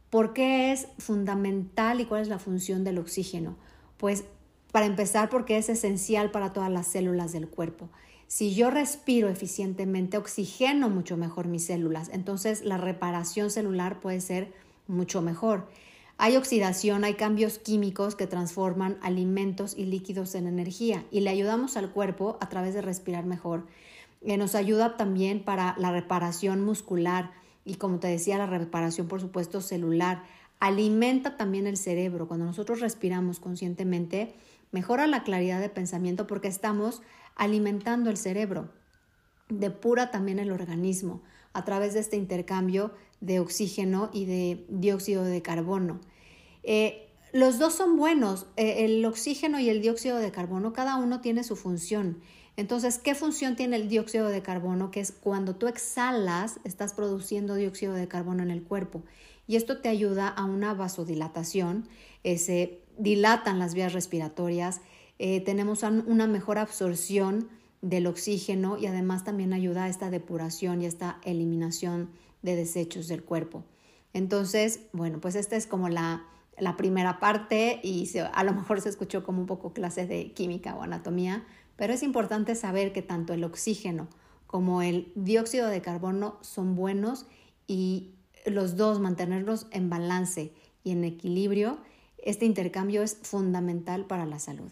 ¿Por 0.09 0.33
qué 0.33 0.71
es 0.71 0.87
fundamental 0.97 1.99
y 1.99 2.05
cuál 2.05 2.21
es 2.21 2.29
la 2.29 2.39
función 2.39 2.83
del 2.83 2.99
oxígeno? 2.99 3.57
Pues 3.97 4.23
para 4.71 4.85
empezar, 4.85 5.29
porque 5.29 5.57
es 5.57 5.67
esencial 5.67 6.31
para 6.31 6.53
todas 6.53 6.71
las 6.71 6.87
células 6.87 7.31
del 7.31 7.49
cuerpo. 7.49 7.89
Si 8.27 8.55
yo 8.55 8.69
respiro 8.71 9.29
eficientemente, 9.29 10.17
oxigeno 10.17 10.89
mucho 10.89 11.15
mejor 11.15 11.47
mis 11.47 11.65
células, 11.65 12.09
entonces 12.11 12.63
la 12.63 12.77
reparación 12.77 13.51
celular 13.51 13.99
puede 13.99 14.19
ser 14.21 14.51
mucho 14.87 15.21
mejor. 15.21 15.67
Hay 16.17 16.37
oxidación, 16.37 17.03
hay 17.03 17.15
cambios 17.15 17.59
químicos 17.59 18.15
que 18.15 18.25
transforman 18.25 18.97
alimentos 19.01 19.75
y 19.77 19.85
líquidos 19.85 20.33
en 20.35 20.47
energía 20.47 21.03
y 21.11 21.19
le 21.19 21.29
ayudamos 21.29 21.75
al 21.75 21.91
cuerpo 21.91 22.37
a 22.39 22.47
través 22.47 22.73
de 22.73 22.81
respirar 22.81 23.25
mejor. 23.25 23.65
Eh, 24.21 24.37
nos 24.37 24.55
ayuda 24.55 24.95
también 24.95 25.43
para 25.43 25.75
la 25.77 25.91
reparación 25.91 26.63
muscular 26.63 27.31
y 27.65 27.75
como 27.75 27.99
te 27.99 28.07
decía, 28.07 28.37
la 28.37 28.45
reparación 28.45 29.07
por 29.07 29.19
supuesto 29.19 29.59
celular. 29.59 30.23
Alimenta 30.59 31.37
también 31.37 31.67
el 31.67 31.77
cerebro. 31.77 32.27
Cuando 32.27 32.45
nosotros 32.45 32.79
respiramos 32.79 33.39
conscientemente, 33.39 34.33
mejora 34.71 35.07
la 35.07 35.23
claridad 35.23 35.59
de 35.59 35.69
pensamiento 35.69 36.27
porque 36.27 36.47
estamos 36.47 37.01
alimentando 37.35 38.09
el 38.09 38.17
cerebro. 38.17 38.69
Depura 39.49 40.11
también 40.11 40.39
el 40.39 40.51
organismo 40.51 41.21
a 41.53 41.63
través 41.63 41.93
de 41.93 41.99
este 41.99 42.17
intercambio 42.17 42.91
de 43.21 43.39
oxígeno 43.39 44.09
y 44.13 44.25
de 44.25 44.65
dióxido 44.69 45.23
de 45.23 45.41
carbono. 45.41 45.99
Eh, 46.63 47.07
los 47.31 47.59
dos 47.59 47.73
son 47.73 47.97
buenos, 47.97 48.47
eh, 48.55 48.85
el 48.85 49.03
oxígeno 49.05 49.59
y 49.59 49.69
el 49.69 49.81
dióxido 49.81 50.17
de 50.17 50.31
carbono, 50.31 50.73
cada 50.73 50.95
uno 50.95 51.21
tiene 51.21 51.43
su 51.43 51.55
función. 51.55 52.21
Entonces, 52.57 52.97
¿qué 52.97 53.15
función 53.15 53.55
tiene 53.57 53.75
el 53.75 53.89
dióxido 53.89 54.29
de 54.29 54.41
carbono? 54.41 54.89
Que 54.89 55.01
es 55.01 55.11
cuando 55.11 55.55
tú 55.55 55.67
exhalas, 55.67 56.59
estás 56.63 56.93
produciendo 56.93 57.55
dióxido 57.55 57.93
de 57.93 58.07
carbono 58.07 58.43
en 58.43 58.51
el 58.51 58.63
cuerpo. 58.63 59.03
Y 59.47 59.55
esto 59.55 59.79
te 59.79 59.89
ayuda 59.89 60.27
a 60.27 60.45
una 60.45 60.73
vasodilatación, 60.73 61.87
eh, 62.23 62.37
se 62.37 62.81
dilatan 62.97 63.59
las 63.59 63.73
vías 63.73 63.93
respiratorias, 63.93 64.81
tenemos 65.17 65.83
una 65.83 66.27
mejor 66.27 66.57
absorción 66.57 67.47
del 67.81 68.07
oxígeno 68.07 68.77
y 68.77 68.87
además 68.87 69.23
también 69.23 69.53
ayuda 69.53 69.85
a 69.85 69.89
esta 69.89 70.09
depuración 70.09 70.81
y 70.81 70.87
esta 70.87 71.19
eliminación 71.23 72.09
de 72.41 72.55
desechos 72.55 73.07
del 73.07 73.23
cuerpo. 73.23 73.63
Entonces, 74.13 74.79
bueno, 74.91 75.19
pues 75.19 75.35
esta 75.35 75.55
es 75.55 75.67
como 75.67 75.87
la, 75.89 76.25
primera 76.77 77.19
parte 77.19 77.81
y 77.83 78.09
a 78.17 78.43
lo 78.43 78.53
mejor 78.53 78.81
se 78.81 78.89
escuchó 78.89 79.23
como 79.23 79.41
un 79.41 79.45
poco 79.45 79.73
clase 79.73 80.07
de 80.07 80.31
química 80.31 80.73
o 80.75 80.81
anatomía, 80.81 81.43
pero 81.75 81.93
es 81.93 82.01
importante 82.01 82.55
saber 82.55 82.93
que 82.93 83.01
tanto 83.01 83.33
el 83.33 83.43
oxígeno 83.43 84.07
como 84.47 84.81
el 84.81 85.11
dióxido 85.15 85.67
de 85.67 85.81
carbono 85.81 86.37
son 86.41 86.75
buenos 86.75 87.27
y 87.67 88.14
los 88.45 88.77
dos 88.77 88.99
mantenerlos 88.99 89.67
en 89.71 89.89
balance 89.89 90.53
y 90.83 90.91
en 90.91 91.03
equilibrio, 91.03 91.79
este 92.17 92.45
intercambio 92.45 93.01
es 93.01 93.17
fundamental 93.21 94.05
para 94.05 94.25
la 94.25 94.39
salud. 94.39 94.71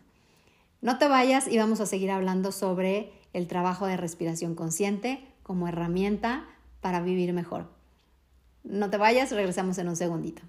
No 0.82 0.98
te 0.98 1.08
vayas 1.08 1.48
y 1.48 1.58
vamos 1.58 1.80
a 1.80 1.86
seguir 1.86 2.12
hablando 2.12 2.52
sobre 2.52 3.12
el 3.34 3.48
trabajo 3.48 3.86
de 3.86 3.98
respiración 3.98 4.56
consciente 4.56 5.26
como 5.42 5.68
herramienta 5.68 6.46
para 6.82 7.02
vivir 7.02 7.34
mejor. 7.34 7.68
No 8.64 8.90
te 8.90 8.98
vayas, 8.98 9.32
regresamos 9.32 9.78
en 9.78 9.90
un 9.90 9.96
segundito. 9.96 10.42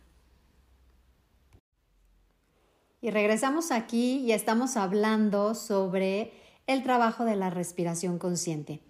Y 3.00 3.10
regresamos 3.10 3.70
aquí 3.70 4.18
y 4.18 4.32
estamos 4.32 4.76
hablando 4.76 5.54
sobre 5.54 6.32
el 6.66 6.82
trabajo 6.82 7.24
de 7.24 7.36
la 7.36 7.50
respiración 7.50 8.18
consciente. 8.18 8.80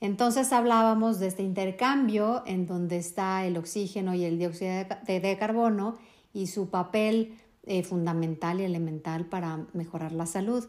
Entonces 0.00 0.52
hablábamos 0.52 1.18
de 1.18 1.26
este 1.26 1.42
intercambio 1.42 2.42
en 2.46 2.66
donde 2.66 2.98
está 2.98 3.44
el 3.44 3.56
oxígeno 3.56 4.14
y 4.14 4.24
el 4.24 4.38
dióxido 4.38 4.84
de 5.06 5.36
carbono 5.38 5.98
y 6.32 6.46
su 6.46 6.70
papel 6.70 7.36
eh, 7.64 7.82
fundamental 7.82 8.60
y 8.60 8.64
elemental 8.64 9.26
para 9.26 9.66
mejorar 9.74 10.12
la 10.12 10.26
salud. 10.26 10.66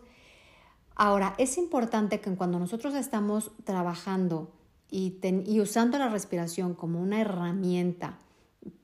Ahora, 0.96 1.34
es 1.38 1.58
importante 1.58 2.20
que 2.20 2.36
cuando 2.36 2.60
nosotros 2.60 2.94
estamos 2.94 3.52
trabajando 3.64 4.52
y, 4.92 5.18
usando 5.62 5.98
la 5.98 6.10
respiración 6.10 6.74
como 6.74 7.00
una 7.00 7.22
herramienta 7.22 8.18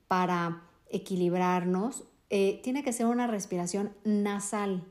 para 0.08 0.62
equilibrarnos, 0.88 2.04
eh, 2.30 2.60
tiene 2.62 2.82
que 2.82 2.94
ser 2.94 3.04
una 3.04 3.26
respiración 3.26 3.92
nasal 4.04 4.82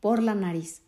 por 0.00 0.20
la 0.20 0.34
nariz. 0.34 0.82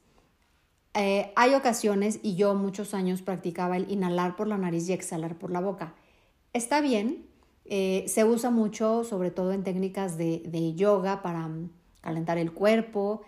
Eh, 0.95 1.33
hay 1.37 1.55
ocasiones, 1.55 2.21
y 2.23 2.35
yo 2.35 2.55
muchos 2.55 2.95
años 2.95 3.23
practicaba 3.23 3.77
el 3.77 3.91
inhalar 3.91 4.37
por 4.37 4.47
la 4.47 4.59
nariz 4.59 4.89
y 4.89 4.93
exhalar 4.93 5.39
por 5.39 5.51
la 5.51 5.61
boca. 5.61 5.95
Está 6.53 6.81
bien, 6.81 7.27
eh, 7.65 8.05
se 8.09 8.25
usa 8.25 8.51
mucho, 8.51 9.05
sobre 9.05 9.31
todo 9.31 9.53
en 9.53 9.63
técnicas 9.63 10.19
de, 10.19 10.75
yoga 10.75 11.23
para 11.23 11.49
mm, 11.49 11.71
calentar 12.01 12.39
el 12.39 12.53
cuerpo 12.53 13.23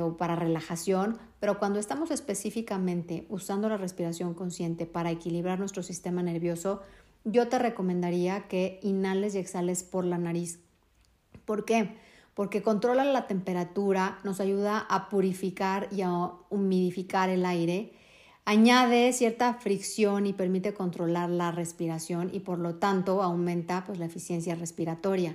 o 0.00 0.16
para 0.16 0.36
relajación, 0.36 1.18
pero 1.38 1.58
cuando 1.58 1.78
estamos 1.78 2.10
específicamente 2.10 3.26
usando 3.28 3.68
la 3.68 3.76
respiración 3.76 4.32
consciente 4.32 4.86
para 4.86 5.10
equilibrar 5.10 5.58
nuestro 5.58 5.82
sistema 5.82 6.22
nervioso, 6.22 6.80
yo 7.24 7.48
te 7.48 7.58
recomendaría 7.58 8.46
que 8.48 8.78
inhales 8.82 9.34
y 9.34 9.38
exhales 9.38 9.82
por 9.82 10.04
la 10.04 10.16
nariz. 10.16 10.60
¿Por 11.44 11.64
qué? 11.64 11.96
Porque 12.36 12.60
controla 12.60 13.02
la 13.02 13.26
temperatura, 13.26 14.18
nos 14.22 14.40
ayuda 14.40 14.78
a 14.78 15.08
purificar 15.08 15.88
y 15.90 16.02
a 16.02 16.10
humidificar 16.50 17.30
el 17.30 17.46
aire, 17.46 17.94
añade 18.44 19.14
cierta 19.14 19.54
fricción 19.54 20.26
y 20.26 20.34
permite 20.34 20.74
controlar 20.74 21.30
la 21.30 21.50
respiración 21.50 22.28
y 22.30 22.40
por 22.40 22.58
lo 22.58 22.74
tanto 22.74 23.22
aumenta 23.22 23.84
pues, 23.86 23.98
la 23.98 24.04
eficiencia 24.04 24.54
respiratoria. 24.54 25.34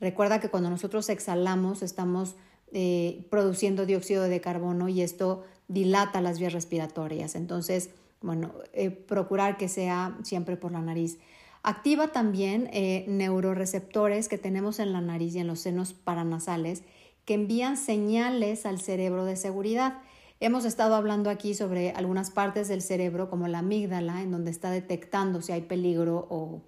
Recuerda 0.00 0.40
que 0.40 0.48
cuando 0.48 0.70
nosotros 0.70 1.10
exhalamos 1.10 1.82
estamos 1.82 2.34
eh, 2.72 3.26
produciendo 3.28 3.84
dióxido 3.84 4.22
de 4.22 4.40
carbono 4.40 4.88
y 4.88 5.02
esto 5.02 5.44
dilata 5.68 6.22
las 6.22 6.38
vías 6.38 6.54
respiratorias. 6.54 7.34
Entonces, 7.34 7.90
bueno, 8.22 8.54
eh, 8.72 8.90
procurar 8.90 9.58
que 9.58 9.68
sea 9.68 10.16
siempre 10.22 10.56
por 10.56 10.72
la 10.72 10.80
nariz. 10.80 11.18
Activa 11.62 12.08
también 12.08 12.68
eh, 12.72 13.04
neuroreceptores 13.08 14.28
que 14.28 14.38
tenemos 14.38 14.78
en 14.78 14.92
la 14.92 15.00
nariz 15.00 15.34
y 15.34 15.40
en 15.40 15.46
los 15.46 15.60
senos 15.60 15.92
paranasales 15.92 16.82
que 17.24 17.34
envían 17.34 17.76
señales 17.76 18.64
al 18.64 18.80
cerebro 18.80 19.24
de 19.24 19.36
seguridad. 19.36 19.98
Hemos 20.40 20.64
estado 20.64 20.94
hablando 20.94 21.30
aquí 21.30 21.54
sobre 21.54 21.90
algunas 21.90 22.30
partes 22.30 22.68
del 22.68 22.80
cerebro, 22.80 23.28
como 23.28 23.48
la 23.48 23.58
amígdala, 23.58 24.22
en 24.22 24.30
donde 24.30 24.50
está 24.50 24.70
detectando 24.70 25.42
si 25.42 25.52
hay 25.52 25.62
peligro 25.62 26.26
o, 26.30 26.62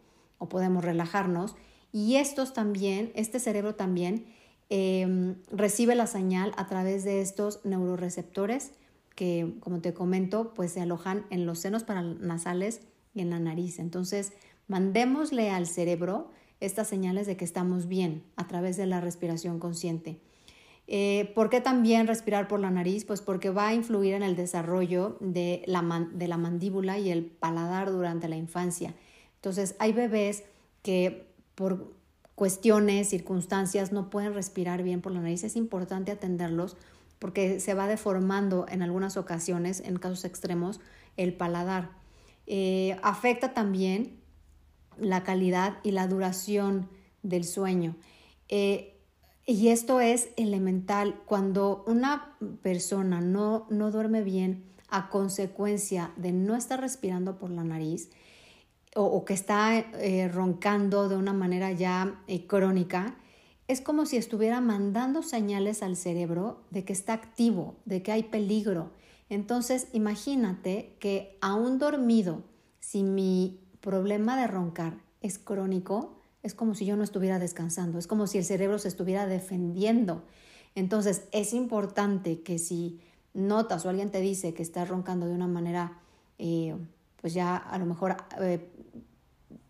podemos 0.49 0.85
relajarnos. 0.85 1.54
Y 1.92 2.16
estos 2.16 2.52
también, 2.52 3.12
este 3.14 3.38
cerebro 3.38 3.75
también 3.75 4.26
Em, 4.73 5.35
recibe 5.50 5.97
la 5.97 6.06
señal 6.06 6.52
a 6.56 6.68
través 6.68 7.02
de 7.02 7.20
estos 7.20 7.64
neuroreceptores 7.64 8.70
que, 9.16 9.56
como 9.59 9.80
te 9.80 9.92
comento, 9.92 10.54
pues 10.54 10.70
se 10.70 10.80
alojan 10.80 11.26
en 11.30 11.44
los 11.44 11.59
senos 11.59 11.82
paranasales 11.82 12.82
y 13.12 13.20
en 13.20 13.30
la 13.30 13.40
nariz. 13.40 13.80
Entonces, 13.80 14.32
mandémosle 14.71 15.50
al 15.50 15.67
cerebro 15.67 16.31
estas 16.61 16.87
señales 16.87 17.27
de 17.27 17.37
que 17.37 17.45
estamos 17.45 17.89
bien 17.89 18.23
a 18.37 18.47
través 18.47 18.77
de 18.77 18.87
la 18.87 19.00
respiración 19.00 19.59
consciente. 19.59 20.21
Eh, 20.87 21.33
¿Por 21.35 21.50
qué 21.50 21.61
también 21.61 22.07
respirar 22.07 22.47
por 22.47 22.61
la 22.61 22.71
nariz? 22.71 23.05
Pues 23.05 23.21
porque 23.21 23.50
va 23.50 23.69
a 23.69 23.75
influir 23.75 24.15
en 24.15 24.23
el 24.23 24.37
desarrollo 24.37 25.17
de 25.19 25.65
la, 25.67 26.09
de 26.12 26.29
la 26.29 26.37
mandíbula 26.37 26.99
y 26.99 27.11
el 27.11 27.25
paladar 27.25 27.91
durante 27.91 28.29
la 28.29 28.37
infancia. 28.37 28.95
Entonces, 29.35 29.75
hay 29.81 29.93
bebés 29.93 30.45
que 30.83 31.27
por 31.57 31.93
cuestiones, 32.37 33.09
circunstancias, 33.09 33.91
no 33.91 34.09
pueden 34.09 34.35
respirar 34.35 34.85
bien 34.85 35.00
por 35.00 35.11
la 35.11 35.21
nariz, 35.21 35.43
es 35.43 35.57
importante 35.57 36.12
atenderlos 36.12 36.77
porque 37.19 37.59
se 37.59 37.75
va 37.75 37.89
deformando 37.89 38.67
en 38.69 38.83
algunas 38.83 39.17
ocasiones, 39.17 39.81
en 39.81 39.97
casos 39.97 40.25
extremos, 40.25 40.81
el 41.17 41.35
paladar. 41.35 41.91
Eh, 42.47 42.97
afecta 43.03 43.53
también 43.53 44.20
la 44.99 45.23
calidad 45.23 45.78
y 45.82 45.92
la 45.92 46.06
duración 46.06 46.88
del 47.23 47.44
sueño. 47.44 47.97
Eh, 48.49 48.97
y 49.47 49.68
esto 49.68 50.00
es 50.00 50.30
elemental. 50.37 51.20
Cuando 51.26 51.85
una 51.87 52.37
persona 52.62 53.20
no, 53.20 53.66
no 53.70 53.90
duerme 53.90 54.23
bien 54.23 54.64
a 54.88 55.09
consecuencia 55.09 56.12
de 56.16 56.32
no 56.32 56.56
estar 56.56 56.80
respirando 56.80 57.38
por 57.38 57.50
la 57.50 57.64
nariz, 57.64 58.11
o, 58.97 59.25
que 59.25 59.35
está 59.35 59.78
eh, 59.78 60.28
roncando 60.28 61.09
de 61.09 61.16
una 61.16 61.32
manera 61.32 61.70
ya 61.70 62.20
eh, 62.26 62.47
crónica, 62.47 63.16
es 63.68 63.80
como 63.80 64.04
si 64.04 64.16
estuviera 64.16 64.61
mandando 64.61 65.23
señales 65.23 65.82
al 65.82 65.97
cerebro 65.97 66.64
de 66.70 66.85
que 66.85 66.92
está 66.92 67.12
activo, 67.12 67.76
de 67.85 68.02
que 68.02 68.11
hay 68.11 68.25
peligro. 68.25 68.90
Entonces, 69.28 69.87
imagínate 69.92 70.97
que 70.99 71.38
aún 71.40 71.78
dormido, 71.78 72.42
si 72.80 73.04
mi 73.04 73.60
problema 73.81 74.41
de 74.41 74.47
roncar 74.47 74.99
es 75.21 75.39
crónico, 75.39 76.19
es 76.43 76.55
como 76.55 76.75
si 76.75 76.87
yo 76.87 76.97
no 76.97 77.05
estuviera 77.05 77.39
descansando, 77.39 77.99
es 77.99 78.07
como 78.07 78.27
si 78.27 78.39
el 78.39 78.45
cerebro 78.45 78.79
se 78.79 78.89
estuviera 78.89 79.27
defendiendo. 79.27 80.23
Entonces, 80.75 81.25
es 81.33 81.53
importante 81.53 82.43
que 82.43 82.59
si 82.59 83.01
notas 83.35 83.85
o 83.85 83.89
alguien 83.89 84.11
te 84.11 84.21
dice 84.21 84.55
que 84.55 84.63
estás 84.63 84.89
roncando 84.89 85.27
de 85.27 85.35
una 85.35 85.47
manera 85.47 85.99
eh, 86.39 86.75
pues 87.21 87.35
ya 87.35 87.57
a 87.57 87.79
lo 87.79 87.85
mejor 87.85 88.17
eh, 88.41 88.67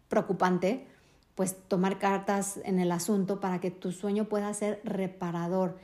preocupante, 0.09 0.87
pues 1.35 1.57
tomar 1.69 1.99
cartas 1.99 2.61
en 2.65 2.79
el 2.79 2.93
asunto 2.93 3.41
para 3.41 3.61
que 3.61 3.71
tu 3.71 3.93
sueño 3.93 4.27
pueda 4.29 4.53
ser 4.55 4.81
reparador. 4.85 5.79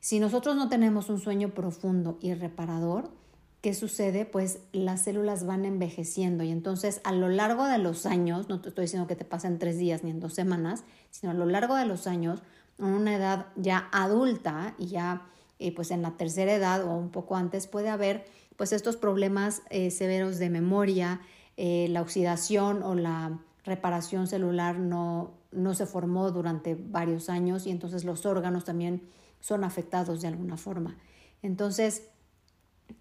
Si 0.00 0.20
nosotros 0.20 0.54
no 0.54 0.68
tenemos 0.68 1.08
un 1.08 1.18
sueño 1.18 1.50
profundo 1.50 2.18
y 2.20 2.34
reparador, 2.34 3.10
¿qué 3.60 3.74
sucede? 3.74 4.24
Pues 4.24 4.60
las 4.72 5.02
células 5.02 5.44
van 5.44 5.64
envejeciendo 5.64 6.44
y 6.44 6.50
entonces 6.50 7.00
a 7.04 7.12
lo 7.12 7.28
largo 7.28 7.66
de 7.66 7.78
los 7.78 8.06
años, 8.06 8.48
no 8.48 8.60
te 8.60 8.68
estoy 8.68 8.84
diciendo 8.84 9.08
que 9.08 9.16
te 9.16 9.24
pasen 9.24 9.58
tres 9.58 9.78
días 9.78 10.04
ni 10.04 10.10
en 10.10 10.20
dos 10.20 10.34
semanas, 10.34 10.84
sino 11.10 11.32
a 11.32 11.34
lo 11.34 11.46
largo 11.46 11.74
de 11.74 11.86
los 11.86 12.06
años, 12.06 12.42
en 12.78 12.86
una 12.86 13.16
edad 13.16 13.46
ya 13.56 13.88
adulta 13.92 14.74
y 14.78 14.86
ya 14.86 15.26
eh, 15.58 15.74
pues 15.74 15.90
en 15.90 16.02
la 16.02 16.16
tercera 16.16 16.54
edad 16.54 16.84
o 16.84 16.94
un 16.94 17.10
poco 17.10 17.36
antes 17.36 17.66
puede 17.66 17.88
haber 17.88 18.24
pues 18.56 18.72
estos 18.72 18.96
problemas 18.96 19.62
eh, 19.70 19.90
severos 19.90 20.38
de 20.38 20.50
memoria, 20.50 21.20
eh, 21.56 21.88
la 21.90 22.02
oxidación 22.02 22.82
o 22.82 22.94
la 22.94 23.40
reparación 23.64 24.26
celular 24.28 24.78
no, 24.78 25.32
no 25.50 25.74
se 25.74 25.86
formó 25.86 26.30
durante 26.30 26.76
varios 26.76 27.28
años 27.28 27.66
y 27.66 27.70
entonces 27.70 28.04
los 28.04 28.24
órganos 28.24 28.64
también 28.64 29.02
son 29.40 29.64
afectados 29.64 30.20
de 30.20 30.28
alguna 30.28 30.56
forma. 30.56 30.96
Entonces, 31.42 32.02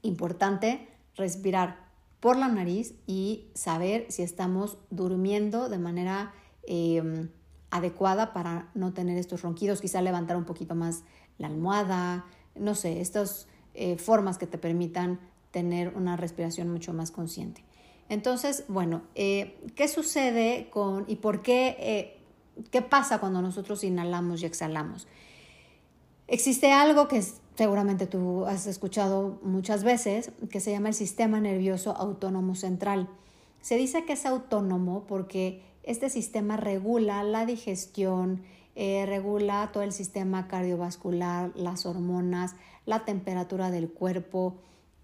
importante 0.01 0.88
respirar 1.15 1.88
por 2.20 2.38
la 2.38 2.48
nariz 2.48 2.96
y 3.06 3.48
saber 3.53 4.06
si 4.10 4.24
estamos 4.24 4.77
durmiendo 4.89 5.70
de 5.70 5.77
manera 5.77 6.34
em, 6.63 7.29
adecuada 7.70 8.34
para 8.34 8.70
no 8.74 8.94
tener 8.94 9.17
estos 9.17 9.41
ronquidos, 9.41 9.82
quizá 9.82 10.01
levantar 10.01 10.38
un 10.38 10.46
poquito 10.46 10.75
más 10.75 11.03
la 11.38 11.48
almohada, 11.48 12.25
no 12.56 12.75
sé, 12.75 13.01
estas 13.01 13.48
eh, 13.74 13.98
formas 13.98 14.38
que 14.38 14.48
te 14.48 14.58
permitan 14.58 15.20
tener 15.51 15.96
una 15.96 16.17
respiración 16.17 16.70
mucho 16.70 16.94
más 16.94 17.12
consciente. 17.12 17.63
Entonces, 18.10 18.63
bueno, 18.67 19.01
eh, 19.15 19.60
¿qué 19.75 19.88
sucede 19.88 20.70
con 20.72 21.06
y 21.08 21.17
por 21.17 21.41
qué, 21.41 21.75
eh, 21.79 22.20
qué 22.72 22.82
pasa 22.82 23.20
cuando 23.20 23.41
nosotros 23.41 23.84
inhalamos 23.84 24.41
y 24.41 24.46
exhalamos? 24.46 25.08
Existe 26.27 26.72
algo 26.72 27.08
que 27.08 27.22
seguramente 27.58 28.06
tú 28.06 28.46
has 28.46 28.68
escuchado 28.68 29.40
muchas 29.42 29.84
veces, 29.84 30.32
que 30.52 30.60
se 30.60 30.72
llama 30.72 30.90
el 30.90 30.94
sistema 30.94 31.40
nervioso 31.40 31.98
autónomo 31.98 32.54
central. 32.54 33.10
Se 33.62 33.78
dice 33.78 34.06
que 34.06 34.14
es 34.14 34.28
autónomo 34.28 35.06
porque 35.08 35.64
este 35.82 36.10
sistema 36.10 36.56
regula 36.56 37.24
la 37.24 37.48
digestión, 37.48 38.44
eh, 38.76 39.06
regula 39.08 39.72
todo 39.74 39.82
el 39.82 39.92
sistema 39.92 40.48
cardiovascular, 40.48 41.52
las 41.56 41.88
hormonas, 41.88 42.56
la 42.86 43.06
temperatura 43.06 43.72
del 43.72 43.90
cuerpo. 43.90 44.58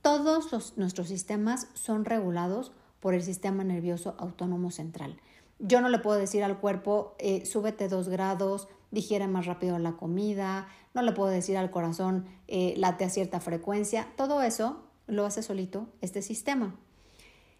Todos 0.03 0.77
nuestros 0.77 1.07
sistemas 1.07 1.67
son 1.73 2.05
regulados 2.05 2.71
por 2.99 3.15
el 3.15 3.23
sistema 3.23 3.63
nervioso 3.63 4.13
autónomo 4.19 4.69
central. 4.69 5.17
Yo 5.65 5.79
no 5.79 5.87
le 5.87 5.99
puedo 5.99 6.19
decir 6.19 6.43
al 6.43 6.59
cuerpo, 6.59 7.15
eh, 7.19 7.45
súbete 7.45 7.87
dos 7.87 8.09
grados, 8.09 8.67
digiere 8.91 9.27
más 9.27 9.45
rápido 9.45 9.79
la 9.79 9.93
comida, 9.93 10.67
no 10.93 11.01
le 11.01 11.13
puedo 11.13 11.29
decir 11.29 11.55
al 11.55 11.71
corazón, 11.71 12.25
eh, 12.49 12.73
late 12.75 13.05
a 13.05 13.09
cierta 13.09 13.39
frecuencia, 13.39 14.09
todo 14.17 14.41
eso 14.41 14.83
lo 15.07 15.25
hace 15.25 15.41
solito 15.41 15.87
este 16.01 16.21
sistema. 16.21 16.75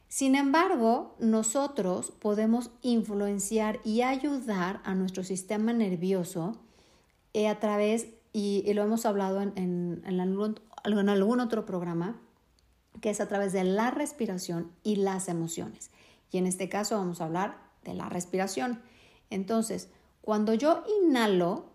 Sin 0.09 0.35
embargo, 0.35 1.15
nosotros 1.19 2.11
podemos 2.19 2.71
influenciar 2.81 3.79
y 3.85 4.01
ayudar 4.01 4.81
a 4.83 4.95
nuestro 4.95 5.23
sistema 5.23 5.71
nervioso 5.71 6.57
eh, 7.33 7.47
a 7.47 7.61
través, 7.61 8.07
y, 8.33 8.69
lo 8.73 8.83
hemos 8.83 9.05
hablado 9.05 9.41
en, 9.41 9.53
en, 10.05 10.19
algún 11.09 11.39
otro 11.39 11.65
programa, 11.65 12.19
que 12.99 13.11
es 13.11 13.21
a 13.21 13.29
través 13.29 13.53
de 13.53 13.63
la 13.63 13.91
respiración 13.91 14.73
y 14.83 14.97
las 14.97 15.29
emociones. 15.29 15.89
Y 16.31 16.37
en 16.37 16.47
este 16.47 16.67
caso 16.67 16.97
vamos 16.97 17.21
a 17.21 17.25
hablar 17.25 17.63
de 17.83 17.93
la 17.93 18.09
respiración. 18.09 18.81
Entonces, 19.29 19.89
cuando 20.21 20.53
yo 20.53 20.83
inhalo, 21.03 21.65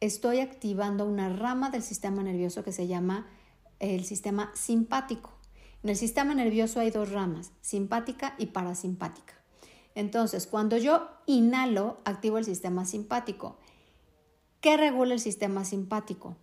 estoy 0.00 0.40
activando 0.40 1.06
una 1.06 1.28
rama 1.28 1.70
del 1.70 1.82
sistema 1.82 2.22
nervioso 2.22 2.62
que 2.62 2.72
se 2.72 2.86
llama 2.86 3.26
el 3.80 4.04
sistema 4.04 4.50
simpático. 4.54 5.32
En 5.82 5.90
el 5.90 5.96
sistema 5.96 6.34
nervioso 6.34 6.80
hay 6.80 6.90
dos 6.90 7.10
ramas, 7.10 7.52
simpática 7.60 8.34
y 8.38 8.46
parasimpática. 8.46 9.34
Entonces, 9.94 10.46
cuando 10.46 10.76
yo 10.76 11.08
inhalo, 11.26 11.98
activo 12.04 12.38
el 12.38 12.44
sistema 12.44 12.84
simpático. 12.84 13.56
¿Qué 14.60 14.76
regula 14.76 15.14
el 15.14 15.20
sistema 15.20 15.64
simpático? 15.64 16.36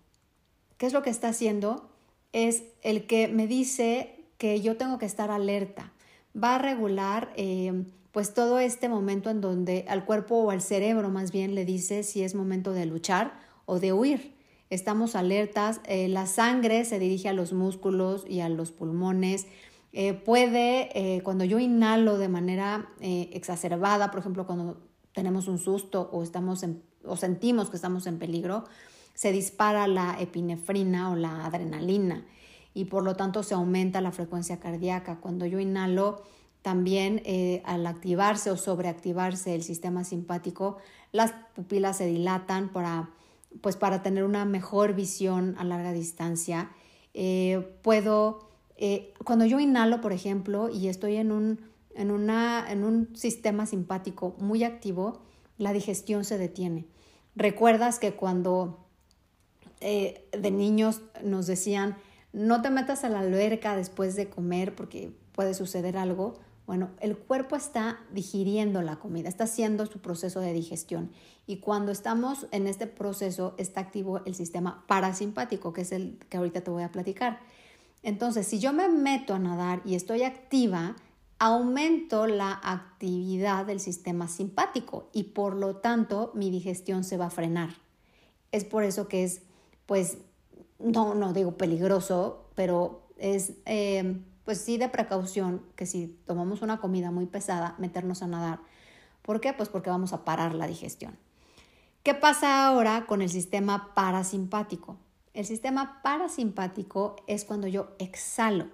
¿Qué 0.78 0.88
es 0.88 0.94
lo 0.94 1.04
que 1.04 1.12
está 1.12 1.30
haciendo? 1.30 1.90
Es 2.32 2.64
el 2.82 3.06
que 3.06 3.28
me 3.28 3.48
dice 3.48 4.26
que 4.38 4.60
yo 4.60 4.76
tengo 4.76 4.98
que 4.98 5.06
estar 5.06 5.30
alerta. 5.30 5.93
Va 6.36 6.56
a 6.56 6.58
regular 6.58 7.32
eh, 7.36 7.86
pues 8.14 8.36
todo 8.36 8.60
este 8.60 8.90
momento 8.90 9.32
en 9.32 9.42
donde 9.42 9.86
al 9.90 10.06
cuerpo 10.06 10.36
o 10.36 10.52
al 10.52 10.62
cerebro 10.62 11.10
más 11.10 11.32
bien 11.32 11.56
le 11.56 11.66
dice 11.66 12.04
si 12.04 12.22
es 12.22 12.36
momento 12.36 12.72
de 12.72 12.86
luchar 12.86 13.34
o 13.66 13.80
de 13.80 13.92
huir. 13.92 14.36
Estamos 14.70 15.16
alertas, 15.16 15.82
eh, 15.86 16.08
la 16.08 16.28
sangre 16.28 16.86
se 16.86 17.00
dirige 17.00 17.28
a 17.28 17.34
los 17.34 17.54
músculos 17.54 18.24
y 18.28 18.40
a 18.40 18.50
los 18.50 18.72
pulmones. 18.72 19.48
Eh, 19.94 20.14
puede, 20.14 20.90
eh, 20.94 21.22
cuando 21.22 21.44
yo 21.44 21.58
inhalo 21.60 22.20
de 22.20 22.28
manera 22.28 22.90
exacerbada, 23.00 24.12
por 24.12 24.20
ejemplo, 24.20 24.46
cuando 24.46 24.78
tenemos 25.14 25.48
un 25.48 25.58
susto 25.58 26.10
o, 26.12 26.22
estamos 26.22 26.64
o 27.04 27.18
sentimos 27.18 27.72
que 27.72 27.76
estamos 27.76 28.06
en 28.06 28.20
peligro, 28.20 28.66
se 29.16 29.32
dispara 29.32 29.88
la 29.88 30.18
epinefrina 30.20 31.12
o 31.12 31.16
la 31.16 31.46
adrenalina 31.46 32.26
y 32.74 32.86
por 32.86 33.04
lo 33.04 33.16
tanto 33.16 33.44
se 33.44 33.54
aumenta 33.54 34.02
la 34.02 34.12
frecuencia 34.12 34.60
cardíaca. 34.60 35.20
Cuando 35.20 35.46
yo 35.46 35.60
inhalo, 35.60 36.24
también 36.64 37.22
eh, 37.26 37.62
al 37.66 37.86
activarse 37.86 38.50
o 38.50 38.58
sobreactivarse 38.58 39.54
el 39.54 39.64
sistema 39.64 40.04
simpático, 40.06 40.78
las 41.12 41.34
pupilas 41.54 41.98
se 41.98 42.08
dilatan 42.08 42.70
para, 42.70 43.10
pues, 43.62 43.76
para 43.76 44.02
tener 44.02 44.24
una 44.24 44.46
mejor 44.46 44.96
visión 44.96 45.56
a 45.60 45.66
larga 45.66 45.92
distancia. 45.92 46.72
Eh, 47.14 47.78
puedo, 47.84 48.48
eh, 48.78 49.14
cuando 49.26 49.46
yo 49.46 49.60
inhalo, 49.60 50.00
por 50.00 50.14
ejemplo, 50.14 50.70
y 50.70 50.88
estoy 50.88 51.18
en 51.18 51.34
un, 51.34 51.60
en, 51.96 52.12
una, 52.12 52.66
en 52.72 52.86
un 52.86 53.14
sistema 53.14 53.66
simpático 53.66 54.34
muy 54.40 54.64
activo, 54.64 55.20
la 55.58 55.74
digestión 55.74 56.24
se 56.24 56.38
detiene. 56.38 56.88
Recuerdas 57.36 58.00
que 58.00 58.14
cuando 58.14 58.80
de 59.82 60.52
niños 60.52 61.02
nos 61.26 61.46
decían, 61.46 61.98
no 62.34 62.62
te 62.62 62.70
metas 62.72 63.04
a 63.04 63.10
la 63.10 63.20
alberca 63.20 63.76
después 63.76 64.16
de 64.16 64.30
comer 64.30 64.76
porque 64.76 65.12
puede 65.34 65.54
suceder 65.54 65.98
algo. 65.98 66.34
Bueno, 66.66 66.90
el 67.00 67.18
cuerpo 67.18 67.56
está 67.56 68.00
digiriendo 68.12 68.82
la 68.82 68.98
comida, 68.98 69.30
está 69.30 69.44
haciendo 69.46 69.86
su 69.86 70.00
proceso 70.00 70.40
de 70.40 70.54
digestión 70.54 71.12
y 71.46 71.58
cuando 71.58 71.92
estamos 71.92 72.48
en 72.52 72.68
este 72.68 72.88
proceso 72.88 73.54
está 73.58 73.82
activo 73.82 74.22
el 74.26 74.34
sistema 74.34 74.84
parasimpático, 74.88 75.74
que 75.74 75.82
es 75.82 75.92
el 75.92 76.18
que 76.30 76.38
ahorita 76.38 76.62
te 76.62 76.72
voy 76.72 76.84
a 76.84 76.92
platicar. 76.92 77.40
Entonces, 78.02 78.48
si 78.48 78.60
yo 78.60 78.74
me 78.74 78.90
meto 78.90 79.34
a 79.34 79.40
nadar 79.40 79.82
y 79.86 79.96
estoy 79.96 80.24
activa, 80.24 80.96
aumento 81.40 82.28
la 82.28 82.60
actividad 82.64 83.66
del 83.66 83.80
sistema 83.80 84.28
simpático 84.28 85.10
y 85.12 85.24
por 85.24 85.56
lo 85.56 85.78
tanto 85.78 86.32
mi 86.34 86.50
digestión 86.50 87.04
se 87.04 87.18
va 87.18 87.26
a 87.26 87.30
frenar. 87.30 87.70
Es 88.52 88.64
por 88.64 88.84
eso 88.84 89.08
que 89.08 89.24
es, 89.24 89.42
pues, 89.86 90.18
no, 90.84 91.16
no 91.16 91.34
digo 91.34 91.58
peligroso, 91.58 92.46
pero 92.56 93.02
es... 93.18 93.54
Eh, 93.66 94.22
pues 94.46 94.60
sí 94.60 94.78
de 94.78 94.90
precaución 94.90 95.64
que 95.76 95.86
si 95.86 96.08
tomamos 96.26 96.62
una 96.62 96.80
comida 96.80 97.12
muy 97.12 97.26
pesada, 97.26 97.76
meternos 97.78 98.22
a 98.24 98.28
nadar. 98.28 98.60
¿Por 99.22 99.40
qué? 99.40 99.54
Pues 99.54 99.70
porque 99.70 99.90
vamos 99.90 100.14
a 100.14 100.26
parar 100.26 100.54
la 100.54 100.68
digestión. 100.68 101.18
¿Qué 102.04 102.14
pasa 102.14 102.68
ahora 102.68 103.06
con 103.08 103.22
el 103.22 103.30
sistema 103.30 103.94
parasimpático? 103.96 104.98
El 105.34 105.46
sistema 105.46 106.02
parasimpático 106.04 107.16
es 107.28 107.46
cuando 107.46 107.68
yo 107.68 107.96
exhalo. 108.00 108.68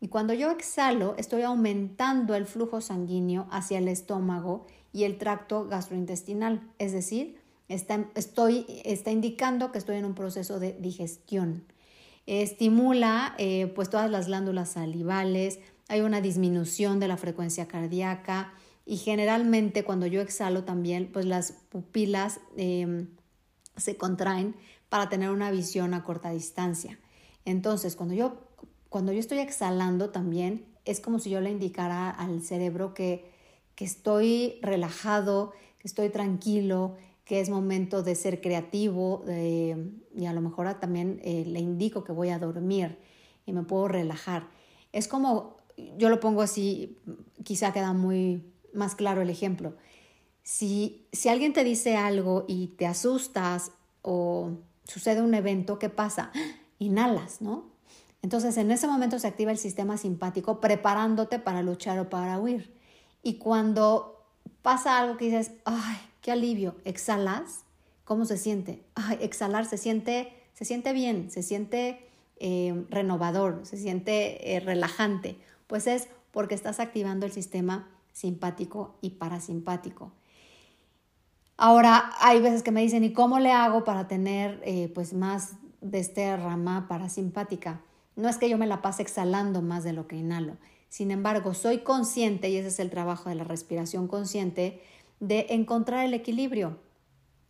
Y 0.00 0.08
cuando 0.08 0.34
yo 0.34 0.50
exhalo, 0.50 1.14
estoy 1.16 1.42
aumentando 1.42 2.34
el 2.34 2.46
flujo 2.46 2.80
sanguíneo 2.80 3.46
hacia 3.50 3.78
el 3.78 3.88
estómago 3.88 4.66
y 4.92 5.04
el 5.04 5.16
tracto 5.16 5.66
gastrointestinal. 5.66 6.68
Es 6.78 6.92
decir, 6.92 7.40
está, 7.68 8.06
estoy, 8.14 8.66
está 8.84 9.10
indicando 9.10 9.72
que 9.72 9.78
estoy 9.78 9.96
en 9.96 10.04
un 10.04 10.14
proceso 10.14 10.60
de 10.60 10.72
digestión 10.72 11.64
estimula 12.26 13.34
eh, 13.38 13.72
pues 13.74 13.90
todas 13.90 14.10
las 14.10 14.26
glándulas 14.26 14.70
salivales, 14.70 15.60
hay 15.88 16.00
una 16.00 16.20
disminución 16.20 16.98
de 17.00 17.08
la 17.08 17.16
frecuencia 17.16 17.68
cardíaca 17.68 18.52
y 18.86 18.96
generalmente 18.96 19.84
cuando 19.84 20.06
yo 20.06 20.20
exhalo 20.20 20.64
también 20.64 21.10
pues 21.12 21.26
las 21.26 21.52
pupilas 21.68 22.40
em, 22.56 23.08
se 23.76 23.96
contraen 23.96 24.56
para 24.88 25.08
tener 25.08 25.30
una 25.30 25.50
visión 25.50 25.94
a 25.94 26.04
corta 26.04 26.30
distancia. 26.30 26.98
Entonces 27.44 27.96
cuando 27.96 28.14
yo, 28.14 28.38
cuando 28.88 29.12
yo 29.12 29.20
estoy 29.20 29.38
exhalando 29.38 30.10
también 30.10 30.66
es 30.84 31.00
como 31.00 31.18
si 31.18 31.30
yo 31.30 31.40
le 31.40 31.50
indicara 31.50 32.10
al 32.10 32.42
cerebro 32.42 32.94
que, 32.94 33.30
que 33.74 33.84
estoy 33.84 34.58
relajado, 34.62 35.52
que 35.78 35.88
estoy 35.88 36.08
tranquilo, 36.08 36.96
que 37.24 37.40
es 37.40 37.48
momento 37.48 38.02
de 38.02 38.14
ser 38.14 38.40
creativo 38.40 39.24
y 39.26 40.26
a 40.26 40.32
lo 40.32 40.40
mejor 40.40 40.72
también 40.80 41.20
eh, 41.24 41.44
le 41.46 41.60
indico 41.60 42.04
que 42.04 42.12
voy 42.12 42.28
a 42.30 42.38
dormir 42.38 42.98
y 43.46 43.52
me 43.52 43.62
puedo 43.62 43.88
relajar. 43.88 44.48
Es 44.92 45.08
como 45.08 45.56
yo 45.98 46.08
lo 46.08 46.20
pongo 46.20 46.42
así, 46.42 46.98
quizá 47.42 47.72
queda 47.72 47.92
muy 47.92 48.44
más 48.72 48.94
claro 48.94 49.22
el 49.22 49.30
ejemplo. 49.30 49.74
Si, 50.42 51.06
si 51.12 51.28
alguien 51.28 51.52
te 51.52 51.64
dice 51.64 51.96
algo 51.96 52.44
y 52.46 52.68
te 52.68 52.86
asustas 52.86 53.72
o 54.02 54.58
sucede 54.84 55.22
un 55.22 55.34
evento, 55.34 55.78
¿qué 55.78 55.88
pasa? 55.88 56.30
Inhalas, 56.78 57.40
¿no? 57.40 57.72
Entonces 58.22 58.56
en 58.56 58.70
ese 58.70 58.86
momento 58.86 59.18
se 59.18 59.26
activa 59.26 59.50
el 59.50 59.58
sistema 59.58 59.96
simpático 59.96 60.60
preparándote 60.60 61.38
para 61.38 61.62
luchar 61.62 61.98
o 61.98 62.08
para 62.08 62.38
huir. 62.38 62.74
Y 63.22 63.34
cuando 63.38 64.26
pasa 64.62 64.98
algo 64.98 65.16
que 65.16 65.26
dices, 65.26 65.52
ay, 65.64 65.96
qué 66.24 66.32
alivio, 66.32 66.74
exhalas, 66.86 67.66
¿cómo 68.04 68.24
se 68.24 68.38
siente? 68.38 68.82
Ay, 68.94 69.18
exhalar 69.20 69.66
se 69.66 69.76
siente, 69.76 70.32
se 70.54 70.64
siente 70.64 70.94
bien, 70.94 71.30
se 71.30 71.42
siente 71.42 72.08
eh, 72.38 72.86
renovador, 72.88 73.60
se 73.64 73.76
siente 73.76 74.56
eh, 74.56 74.60
relajante. 74.60 75.36
Pues 75.66 75.86
es 75.86 76.08
porque 76.30 76.54
estás 76.54 76.80
activando 76.80 77.26
el 77.26 77.32
sistema 77.32 77.90
simpático 78.14 78.96
y 79.02 79.10
parasimpático. 79.10 80.12
Ahora, 81.58 82.10
hay 82.20 82.40
veces 82.40 82.62
que 82.62 82.70
me 82.70 82.80
dicen, 82.80 83.04
¿y 83.04 83.12
cómo 83.12 83.38
le 83.38 83.52
hago 83.52 83.84
para 83.84 84.08
tener 84.08 84.62
eh, 84.64 84.90
pues 84.94 85.12
más 85.12 85.56
de 85.82 85.98
esta 85.98 86.38
rama 86.38 86.88
parasimpática? 86.88 87.82
No 88.16 88.30
es 88.30 88.38
que 88.38 88.48
yo 88.48 88.56
me 88.56 88.66
la 88.66 88.80
pase 88.80 89.02
exhalando 89.02 89.60
más 89.60 89.84
de 89.84 89.92
lo 89.92 90.08
que 90.08 90.16
inhalo. 90.16 90.56
Sin 90.88 91.10
embargo, 91.10 91.52
soy 91.52 91.80
consciente, 91.80 92.48
y 92.48 92.56
ese 92.56 92.68
es 92.68 92.80
el 92.80 92.88
trabajo 92.88 93.28
de 93.28 93.34
la 93.34 93.44
respiración 93.44 94.08
consciente, 94.08 94.80
de 95.20 95.46
encontrar 95.50 96.04
el 96.04 96.14
equilibrio 96.14 96.78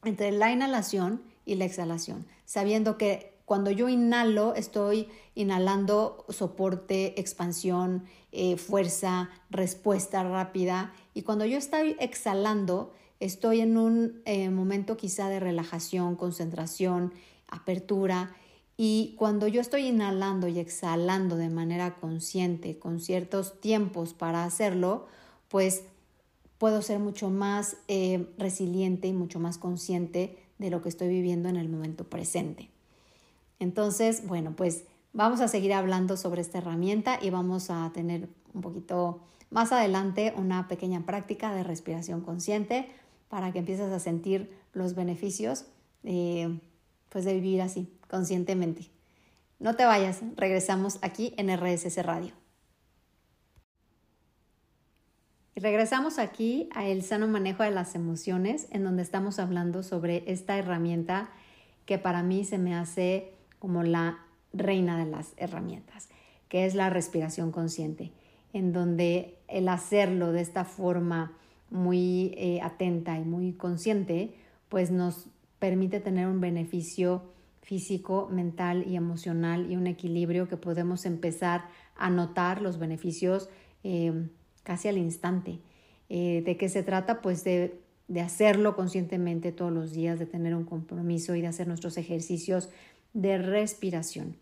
entre 0.05 0.33
la 0.33 0.53
inhalación 0.53 1.23
y 1.45 1.55
la 1.57 1.65
exhalación, 1.65 2.27
sabiendo 2.45 2.99
que 2.99 3.35
cuando 3.45 3.71
yo 3.71 3.89
inhalo, 3.89 4.55
estoy 4.55 5.09
inhalando 5.35 6.25
soporte, 6.31 7.21
expansión, 7.21 8.05
eh, 8.33 8.57
fuerza, 8.57 9.31
respuesta 9.51 10.25
rápida, 10.25 10.95
y 11.13 11.23
cuando 11.23 11.45
yo 11.45 11.59
estoy 11.59 11.97
exhalando, 12.01 12.95
estoy 13.21 13.61
en 13.61 13.77
un 13.77 14.23
eh, 14.25 14.49
momento 14.49 14.97
quizá 14.97 15.29
de 15.29 15.41
relajación, 15.41 16.17
concentración, 16.17 17.13
apertura, 17.49 18.35
y 18.77 19.15
cuando 19.19 19.47
yo 19.47 19.61
estoy 19.61 19.87
inhalando 19.87 20.49
y 20.49 20.59
exhalando 20.59 21.37
de 21.37 21.51
manera 21.51 21.97
consciente, 21.97 22.79
con 22.79 22.99
ciertos 22.99 23.61
tiempos 23.61 24.15
para 24.15 24.45
hacerlo, 24.45 25.07
pues 25.49 25.85
puedo 26.65 26.81
ser 26.81 26.99
mucho 26.99 27.29
más 27.29 27.77
eh, 27.89 28.27
resiliente 28.39 29.07
y 29.07 29.13
mucho 29.13 29.39
más 29.39 29.59
consciente 29.59 30.39
de 30.57 30.71
lo 30.71 30.81
que 30.81 30.89
estoy 30.89 31.09
viviendo 31.09 31.51
en 31.51 31.57
el 31.57 31.69
momento 31.69 32.05
presente. 32.05 32.71
Entonces, 33.59 34.27
bueno, 34.27 34.57
pues 34.57 34.85
vamos 35.13 35.43
a 35.43 35.49
seguir 35.49 35.75
hablando 35.75 36.17
sobre 36.17 36.41
esta 36.41 36.57
herramienta 36.57 37.19
y 37.21 37.29
vamos 37.29 37.69
a 37.69 37.91
tener 37.93 38.31
un 38.55 38.63
poquito 38.63 39.21
más 39.51 39.73
adelante 39.73 40.33
una 40.39 40.67
pequeña 40.67 41.05
práctica 41.05 41.55
de 41.55 41.65
respiración 41.65 42.23
consciente 42.23 42.89
para 43.29 43.53
que 43.53 43.59
empieces 43.59 43.93
a 43.93 44.01
sentir 44.01 44.51
los 44.73 44.95
beneficios 44.95 45.67
eh, 46.03 46.61
pues 47.11 47.27
de 47.27 47.35
vivir 47.35 47.61
así, 47.61 47.93
conscientemente. 48.09 48.89
No 49.59 49.77
te 49.77 49.85
vayas, 49.85 50.23
regresamos 50.35 50.99
aquí 51.03 51.35
en 51.37 51.55
RSS 51.55 52.03
Radio. 52.03 52.33
Y 55.54 55.54
regresamos 55.65 56.19
aquí 56.19 56.69
a 56.75 56.87
el 56.87 57.03
sano 57.03 57.27
manejo 57.27 57.63
de 57.63 57.71
las 57.71 57.95
emociones, 57.95 58.69
en 58.71 58.85
donde 58.85 59.03
estamos 59.03 59.39
hablando 59.39 59.83
sobre 59.83 60.23
esta 60.31 60.59
herramienta 60.59 61.31
que 61.87 61.97
para 61.97 62.23
mí 62.23 62.45
se 62.45 62.59
me 62.59 62.75
hace 62.75 63.33
como 63.61 63.83
la 63.83 64.19
reina 64.53 65.03
de 65.03 65.11
las 65.11 65.33
herramientas, 65.39 66.11
que 66.51 66.67
es 66.67 66.75
la 66.75 66.91
respiración 66.91 67.51
consciente, 67.51 68.13
en 68.53 68.75
donde 68.75 69.39
el 69.49 69.69
hacerlo 69.69 70.33
de 70.33 70.43
esta 70.43 70.67
forma 70.67 71.33
muy 71.71 72.35
eh, 72.37 72.61
atenta 72.63 73.19
y 73.19 73.25
muy 73.25 73.55
consciente, 73.55 74.35
pues 74.69 74.91
nos 74.91 75.29
permite 75.61 75.99
tener 75.99 76.27
un 76.27 76.43
beneficio 76.43 77.23
físico, 77.63 78.29
mental 78.31 78.85
y 78.87 78.97
emocional 78.97 79.73
y 79.73 79.77
un 79.77 79.87
equilibrio 79.87 80.47
que 80.47 80.59
podemos 80.59 81.07
empezar 81.07 81.65
a 81.97 82.11
notar 82.11 82.61
los 82.61 82.79
beneficios 82.79 83.49
eh, 83.83 84.29
casi 84.65 84.89
al 84.89 84.99
instante. 84.99 85.61
Eh, 86.09 86.43
¿De 86.45 86.57
qué 86.57 86.69
se 86.69 86.83
trata? 86.83 87.23
Pues 87.23 87.45
de, 87.45 87.81
de, 88.09 88.21
hacerlo 88.21 88.75
conscientemente 88.75 89.53
todos 89.53 89.73
los 89.73 89.93
días, 89.93 90.19
de 90.19 90.27
tener 90.27 90.55
un 90.57 90.65
compromiso 90.65 91.37
y 91.37 91.41
de 91.41 91.47
hacer 91.47 91.69
nuestros 91.69 91.97
ejercicios 91.97 92.71
de 93.13 93.39
respiración. 93.39 94.37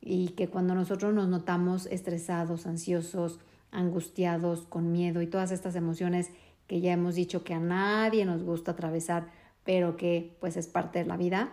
Y 0.00 0.30
que 0.30 0.48
cuando 0.48 0.74
nosotros 0.74 1.14
nos 1.14 1.28
notamos 1.28 1.86
estresados, 1.86 2.66
ansiosos, 2.66 3.38
angustiados, 3.70 4.62
con 4.62 4.92
miedo 4.92 5.22
y 5.22 5.26
todas 5.26 5.52
estas 5.52 5.76
emociones 5.76 6.30
que 6.66 6.80
ya 6.80 6.92
hemos 6.92 7.14
dicho 7.14 7.44
que 7.44 7.54
a 7.54 7.60
nadie 7.60 8.24
nos 8.24 8.42
gusta 8.42 8.72
atravesar, 8.72 9.28
pero 9.64 9.96
que 9.96 10.36
pues 10.40 10.56
es 10.56 10.66
parte 10.66 10.98
de 10.98 11.06
la 11.06 11.16
vida, 11.16 11.52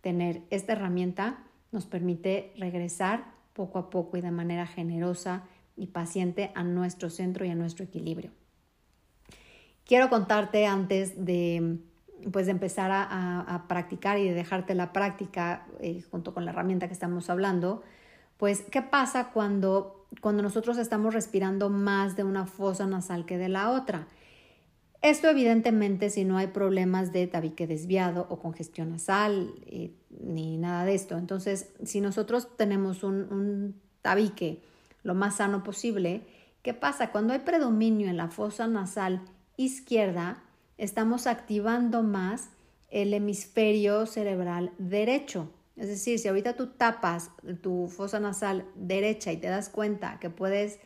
tener 0.00 0.42
esta 0.50 0.72
herramienta 0.72 1.44
nos 1.72 1.86
permite 1.86 2.52
regresar 2.56 3.32
poco 3.52 3.78
a 3.78 3.90
poco 3.90 4.16
y 4.16 4.20
de 4.20 4.30
manera 4.30 4.66
generosa 4.66 5.44
y 5.78 5.86
paciente 5.86 6.50
a 6.54 6.62
nuestro 6.64 7.10
centro 7.10 7.44
y 7.44 7.50
a 7.50 7.54
nuestro 7.54 7.84
equilibrio. 7.84 8.30
Quiero 9.86 10.10
contarte 10.10 10.66
antes 10.66 11.24
de, 11.24 11.78
pues, 12.30 12.46
de 12.46 12.52
empezar 12.52 12.90
a, 12.92 13.64
practicar 13.68 14.18
y 14.18 14.28
de 14.28 14.34
dejarte 14.34 14.74
la 14.74 14.92
práctica 14.92 15.66
eh, 15.80 16.02
junto 16.10 16.34
con 16.34 16.44
la 16.44 16.50
herramienta 16.50 16.88
que 16.88 16.92
estamos 16.92 17.30
hablando, 17.30 17.82
pues, 18.36 18.62
¿qué 18.70 18.82
pasa 18.82 19.30
cuando, 19.32 20.06
cuando 20.20 20.42
nosotros 20.42 20.78
estamos 20.78 21.14
respirando 21.14 21.70
más 21.70 22.16
de 22.16 22.24
una 22.24 22.44
fosa 22.46 22.86
nasal 22.86 23.24
que 23.24 23.38
de 23.38 23.48
la 23.48 23.70
otra? 23.70 24.06
Esto 25.00 25.28
evidentemente 25.28 26.10
si 26.10 26.24
no 26.24 26.36
hay 26.38 26.48
problemas 26.48 27.12
de 27.12 27.26
tabique 27.28 27.66
desviado 27.66 28.26
o 28.30 28.40
congestión 28.40 28.90
nasal 28.90 29.54
eh, 29.66 29.92
ni 30.10 30.56
nada 30.56 30.84
de 30.84 30.94
esto. 30.94 31.16
Entonces, 31.16 31.70
si 31.84 32.00
nosotros 32.00 32.56
tenemos 32.56 33.04
un, 33.04 33.14
un 33.30 33.80
tabique 34.02 34.60
lo 35.08 35.14
más 35.14 35.36
sano 35.36 35.64
posible, 35.64 36.26
¿qué 36.62 36.74
pasa? 36.74 37.12
Cuando 37.12 37.32
hay 37.32 37.38
predominio 37.38 38.10
en 38.10 38.18
la 38.18 38.28
fosa 38.28 38.66
nasal 38.66 39.22
izquierda, 39.56 40.42
estamos 40.76 41.26
activando 41.26 42.02
más 42.02 42.50
el 42.90 43.14
hemisferio 43.14 44.04
cerebral 44.04 44.70
derecho. 44.76 45.50
Es 45.76 45.88
decir, 45.88 46.18
si 46.18 46.28
ahorita 46.28 46.56
tú 46.56 46.66
tapas 46.66 47.30
tu 47.62 47.88
fosa 47.88 48.20
nasal 48.20 48.66
derecha 48.74 49.32
y 49.32 49.38
te 49.38 49.46
das 49.46 49.70
cuenta 49.70 50.18
que 50.20 50.28
puedes, 50.28 50.78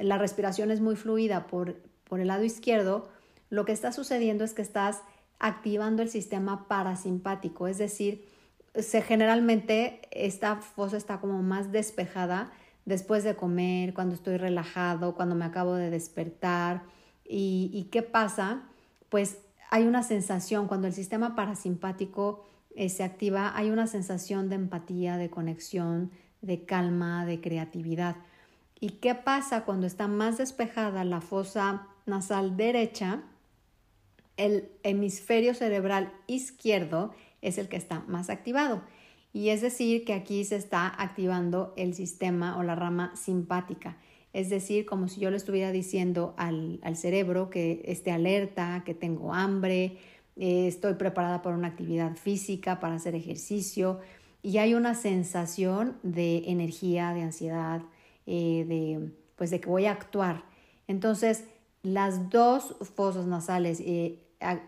la 0.00 0.16
respiración 0.16 0.70
es 0.70 0.80
muy 0.80 0.96
fluida 0.96 1.46
por, 1.46 1.76
por 2.04 2.20
el 2.20 2.28
lado 2.28 2.44
izquierdo, 2.44 3.10
lo 3.50 3.66
que 3.66 3.72
está 3.72 3.92
sucediendo 3.92 4.44
es 4.44 4.54
que 4.54 4.62
estás 4.62 5.02
activando 5.38 6.00
el 6.00 6.08
sistema 6.08 6.68
parasimpático, 6.68 7.68
es 7.68 7.76
decir, 7.76 8.26
se, 8.74 9.02
generalmente 9.02 10.00
esta 10.10 10.56
fosa 10.56 10.96
está 10.96 11.20
como 11.20 11.42
más 11.42 11.70
despejada 11.70 12.50
después 12.88 13.22
de 13.22 13.36
comer, 13.36 13.92
cuando 13.92 14.14
estoy 14.14 14.38
relajado, 14.38 15.14
cuando 15.14 15.34
me 15.34 15.44
acabo 15.44 15.74
de 15.74 15.90
despertar. 15.90 16.82
¿Y, 17.24 17.88
qué 17.92 18.02
pasa? 18.02 18.62
Pues 19.10 19.38
hay 19.70 19.84
una 19.84 20.02
sensación, 20.02 20.66
cuando 20.66 20.86
el 20.86 20.94
sistema 20.94 21.36
parasimpático 21.36 22.46
eh, 22.74 22.88
se 22.88 23.04
activa, 23.04 23.52
hay 23.54 23.70
una 23.70 23.86
sensación 23.86 24.48
de 24.48 24.54
empatía, 24.54 25.18
de 25.18 25.28
conexión, 25.28 26.10
de 26.40 26.64
calma, 26.64 27.26
de 27.26 27.40
creatividad. 27.42 28.16
¿Y 28.80 28.90
qué 29.00 29.14
pasa 29.14 29.64
cuando 29.64 29.86
está 29.86 30.08
más 30.08 30.38
despejada 30.38 31.04
la 31.04 31.20
fosa 31.20 31.86
nasal 32.06 32.56
derecha? 32.56 33.22
el 34.38 34.70
hemisferio 34.84 35.52
cerebral 35.52 36.12
izquierdo 36.28 37.12
es 37.42 37.58
el 37.58 37.68
que 37.68 37.76
está 37.76 38.04
más 38.06 38.30
activado. 38.30 38.82
Y 39.32 39.50
es 39.50 39.60
decir, 39.60 40.04
que 40.04 40.14
aquí 40.14 40.44
se 40.44 40.56
está 40.56 40.88
activando 41.00 41.74
el 41.76 41.94
sistema 41.94 42.58
o 42.58 42.62
la 42.62 42.74
rama 42.74 43.14
simpática. 43.14 43.98
Es 44.32 44.50
decir, 44.50 44.86
como 44.86 45.08
si 45.08 45.20
yo 45.20 45.30
le 45.30 45.36
estuviera 45.36 45.72
diciendo 45.72 46.34
al, 46.36 46.80
cerebro 46.96 47.50
que 47.50 47.82
esté 47.86 48.10
alerta, 48.10 48.82
que 48.84 48.94
tengo 48.94 49.34
hambre, 49.34 49.98
eh, 50.36 50.66
estoy 50.68 50.94
preparada 50.94 51.42
para 51.42 51.56
una 51.56 51.68
actividad 51.68 52.16
física, 52.16 52.80
para 52.80 52.94
hacer 52.94 53.14
ejercicio. 53.14 54.00
Y 54.42 54.58
hay 54.58 54.74
una 54.74 54.94
sensación 54.94 55.96
de 56.02 56.44
energía, 56.46 57.12
de 57.12 57.22
ansiedad, 57.22 57.82
eh, 58.26 58.64
de, 58.68 59.12
pues 59.36 59.50
de 59.50 59.60
que 59.60 59.68
voy 59.68 59.86
a 59.86 59.92
actuar. 59.92 60.44
Entonces, 60.86 61.44
las 61.82 62.30
dos 62.30 62.76
fosas 62.94 63.26
nasales, 63.26 63.80
eh, 63.80 64.18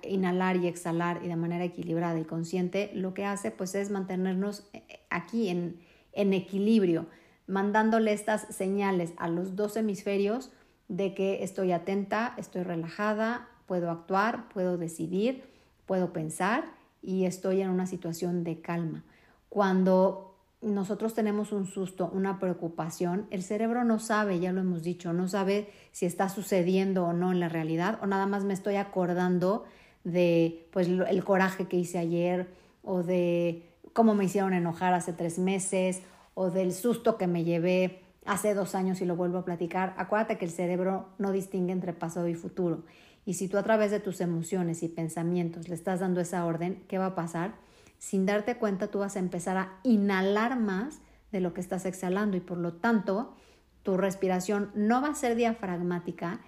inhalar 0.02 0.56
y 0.56 0.66
exhalar 0.66 1.20
y 1.22 1.28
de 1.28 1.37
manera 1.37 1.64
equilibrada 1.64 2.18
y 2.18 2.24
consciente, 2.24 2.90
lo 2.94 3.14
que 3.14 3.24
hace 3.24 3.50
pues 3.50 3.74
es 3.74 3.90
mantenernos 3.90 4.68
eh, 4.72 5.00
aquí 5.11 5.48
en, 5.48 5.80
en 6.12 6.33
equilibrio, 6.33 7.06
mandándole 7.46 8.12
estas 8.12 8.54
señales 8.54 9.12
a 9.16 9.28
los 9.28 9.56
dos 9.56 9.76
hemisferios 9.76 10.50
de 10.88 11.14
que 11.14 11.44
estoy 11.44 11.72
atenta, 11.72 12.35
estoy 12.37 12.62
relajada, 12.64 13.48
puedo 13.66 13.90
actuar, 13.90 14.48
puedo 14.48 14.76
decidir, 14.76 15.44
puedo 15.87 16.12
pensar 16.12 16.64
y 17.02 17.24
estoy 17.24 17.62
en 17.62 17.70
una 17.70 17.87
situación 17.87 18.42
de 18.42 18.61
calma. 18.61 19.04
Cuando 19.48 20.37
nosotros 20.62 21.14
tenemos 21.14 21.53
un 21.53 21.66
susto, 21.66 22.11
una 22.12 22.38
preocupación, 22.38 23.27
el 23.31 23.42
cerebro 23.42 23.85
no 23.85 23.99
sabe, 23.99 24.40
ya 24.40 24.53
lo 24.53 24.61
hemos 24.61 24.83
dicho, 24.83 25.12
no 25.12 25.27
sabe 25.27 25.70
si 25.90 26.05
está 26.05 26.29
sucediendo 26.29 27.07
o 27.07 27.12
no 27.12 27.33
en 27.33 27.40
la 27.40 27.49
realidad 27.49 27.99
o 28.03 28.07
nada 28.07 28.27
más 28.27 28.44
me 28.44 28.53
estoy 28.53 28.77
acordando 28.77 29.64
de 30.05 30.68
pues 30.73 30.88
el 30.88 31.25
coraje 31.25 31.66
que 31.66 31.79
hice 31.79 31.99
ayer 31.99 32.49
o 32.83 33.03
de 33.03 33.70
cómo 33.92 34.14
me 34.14 34.25
hicieron 34.25 34.53
enojar 34.53 34.92
hace 34.92 35.12
tres 35.12 35.38
meses 35.38 36.03
o 36.35 36.51
del 36.51 36.73
susto 36.73 37.16
que 37.16 37.27
me 37.27 37.44
llevé 37.44 38.03
hace 38.27 38.55
dos 38.55 38.75
años 38.75 39.01
y 39.01 39.07
lo 39.07 39.16
vuelvo 39.16 39.38
a 39.38 39.44
platicar. 39.44 39.94
Acuérdate 39.96 40.38
que 40.38 40.44
el 40.44 40.51
cerebro 40.51 41.09
no 41.18 41.33
distingue 41.33 41.73
entre 41.73 41.92
pasado 41.92 42.29
y 42.29 42.35
futuro. 42.35 42.85
Y 43.25 43.35
si 43.35 43.49
tú 43.49 43.59
a 43.59 43.62
través 43.62 43.90
de 43.90 44.01
tus 44.01 44.20
emociones 44.20 44.83
y 44.83 44.88
pensamientos 44.88 45.68
le 45.68 45.75
estás 45.75 46.01
dando 46.01 46.20
esa 46.20 46.44
orden, 46.46 46.83
¿qué 46.88 46.99
va 46.99 47.07
a 47.07 47.14
pasar? 47.14 47.55
Sin 48.00 48.24
darte 48.24 48.56
cuenta, 48.56 48.88
tú 48.88 49.00
vas 49.00 49.14
a 49.14 49.18
empezar 49.18 49.58
a 49.58 49.78
inhalar 49.82 50.58
más 50.58 51.02
de 51.32 51.40
lo 51.40 51.52
que 51.52 51.60
estás 51.60 51.84
exhalando 51.84 52.36
y 52.38 52.40
por 52.40 52.56
lo 52.56 52.72
tanto 52.72 53.36
tu 53.82 53.98
respiración 53.98 54.70
no 54.74 55.02
va 55.02 55.08
a 55.08 55.14
ser 55.14 55.36
diafragmática 55.36 56.40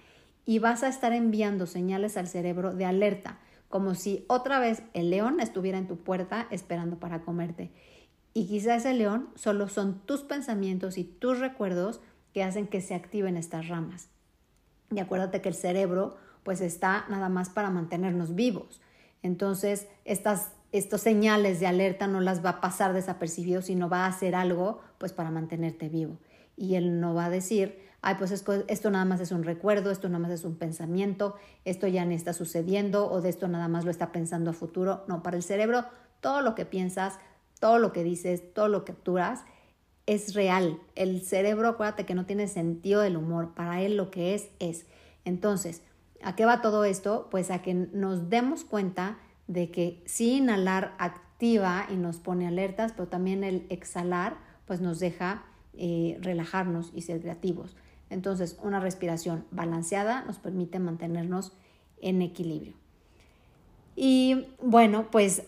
y 0.46 0.60
vas 0.60 0.82
a 0.82 0.88
estar 0.88 1.12
enviando 1.12 1.66
señales 1.66 2.16
al 2.16 2.26
cerebro 2.26 2.74
de 2.74 2.86
alerta, 2.86 3.38
como 3.68 3.94
si 3.94 4.24
otra 4.28 4.60
vez 4.60 4.82
el 4.94 5.10
león 5.10 5.40
estuviera 5.40 5.76
en 5.76 5.86
tu 5.86 5.98
puerta 5.98 6.48
esperando 6.50 6.98
para 6.98 7.20
comerte. 7.20 7.70
Y 8.32 8.46
quizá 8.46 8.74
ese 8.74 8.94
león 8.94 9.28
solo 9.34 9.68
son 9.68 10.00
tus 10.06 10.22
pensamientos 10.22 10.96
y 10.96 11.04
tus 11.04 11.38
recuerdos 11.38 12.00
que 12.32 12.42
hacen 12.42 12.66
que 12.66 12.80
se 12.80 12.94
activen 12.94 13.36
estas 13.36 13.68
ramas. 13.68 14.08
Y 14.90 15.00
acuérdate 15.00 15.42
que 15.42 15.50
el 15.50 15.54
cerebro 15.54 16.16
pues 16.44 16.62
está 16.62 17.04
nada 17.10 17.28
más 17.28 17.50
para 17.50 17.68
mantenernos 17.68 18.34
vivos. 18.34 18.80
Entonces, 19.22 19.86
estas, 20.06 20.52
estos 20.72 21.02
señales 21.02 21.60
de 21.60 21.66
alerta 21.66 22.06
no 22.06 22.20
las 22.20 22.44
va 22.44 22.50
a 22.50 22.60
pasar 22.60 22.94
desapercibidos, 22.94 23.66
sino 23.66 23.88
va 23.88 24.04
a 24.04 24.08
hacer 24.08 24.34
algo 24.34 24.80
pues 24.98 25.12
para 25.12 25.30
mantenerte 25.30 25.88
vivo. 25.88 26.18
Y 26.56 26.74
él 26.76 26.98
no 26.98 27.14
va 27.14 27.26
a 27.26 27.30
decir, 27.30 27.78
ay, 28.00 28.16
pues 28.18 28.30
esto, 28.32 28.90
nada 28.90 29.04
más 29.04 29.20
es 29.20 29.32
un 29.32 29.44
recuerdo, 29.44 29.90
esto 29.90 30.08
nada 30.08 30.18
más 30.18 30.32
es 30.32 30.44
un 30.44 30.56
pensamiento, 30.56 31.36
esto 31.64 31.86
ya 31.86 32.04
ni 32.04 32.14
está 32.14 32.32
sucediendo 32.32 33.10
o 33.10 33.20
de 33.20 33.28
esto 33.28 33.48
nada 33.48 33.68
más 33.68 33.84
lo 33.84 33.90
está 33.90 34.12
pensando 34.12 34.50
a 34.50 34.54
futuro. 34.54 35.04
No, 35.08 35.22
para 35.22 35.36
el 35.36 35.42
cerebro 35.42 35.84
todo 36.20 36.40
lo 36.40 36.54
que 36.54 36.64
piensas, 36.64 37.18
todo 37.60 37.78
lo 37.78 37.92
que 37.92 38.02
dices, 38.02 38.42
todo 38.54 38.68
lo 38.68 38.84
que 38.84 38.92
actuas 38.92 39.44
es 40.06 40.34
real. 40.34 40.80
El 40.94 41.20
cerebro, 41.20 41.68
acuérdate 41.68 42.06
que 42.06 42.14
no 42.14 42.26
tiene 42.26 42.48
sentido 42.48 43.02
del 43.02 43.16
humor, 43.16 43.54
para 43.54 43.82
él 43.82 43.96
lo 43.96 44.10
que 44.10 44.34
es 44.34 44.48
es. 44.58 44.86
Entonces, 45.24 45.82
¿a 46.22 46.34
qué 46.34 46.46
va 46.46 46.62
todo 46.62 46.84
esto? 46.84 47.28
Pues 47.30 47.50
a 47.50 47.62
que 47.62 47.74
nos 47.74 48.30
demos 48.30 48.64
cuenta 48.64 49.18
de 49.52 49.70
que 49.70 50.02
sí 50.06 50.36
inhalar 50.38 50.94
activa 50.98 51.86
y 51.90 51.96
nos 51.96 52.18
pone 52.18 52.46
alertas, 52.46 52.92
pero 52.92 53.08
también 53.08 53.44
el 53.44 53.66
exhalar 53.68 54.36
pues 54.66 54.80
nos 54.80 54.98
deja 54.98 55.44
eh, 55.74 56.18
relajarnos 56.20 56.92
y 56.94 57.02
ser 57.02 57.20
creativos. 57.20 57.76
Entonces, 58.10 58.58
una 58.62 58.80
respiración 58.80 59.44
balanceada 59.50 60.24
nos 60.24 60.38
permite 60.38 60.78
mantenernos 60.78 61.52
en 62.00 62.22
equilibrio. 62.22 62.74
Y 63.96 64.46
bueno, 64.62 65.10
pues 65.10 65.44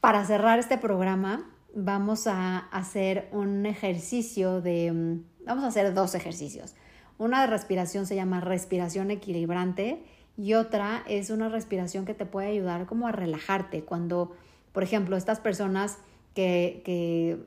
para 0.00 0.24
cerrar 0.24 0.58
este 0.58 0.78
programa, 0.78 1.48
vamos 1.74 2.26
a 2.26 2.58
hacer 2.58 3.28
un 3.32 3.66
ejercicio 3.66 4.60
de, 4.60 5.22
vamos 5.46 5.64
a 5.64 5.68
hacer 5.68 5.94
dos 5.94 6.14
ejercicios. 6.14 6.74
Una 7.18 7.40
de 7.40 7.46
respiración 7.46 8.06
se 8.06 8.16
llama 8.16 8.40
respiración 8.40 9.10
equilibrante 9.10 10.04
y 10.36 10.54
otra 10.54 11.02
es 11.08 11.30
una 11.30 11.48
respiración 11.48 12.04
que 12.04 12.14
te 12.14 12.26
puede 12.26 12.48
ayudar 12.48 12.86
como 12.86 13.06
a 13.06 13.12
relajarte 13.12 13.84
cuando, 13.84 14.32
por 14.72 14.82
ejemplo, 14.82 15.16
estas 15.16 15.40
personas 15.40 15.98
que, 16.34 16.82
que 16.84 17.38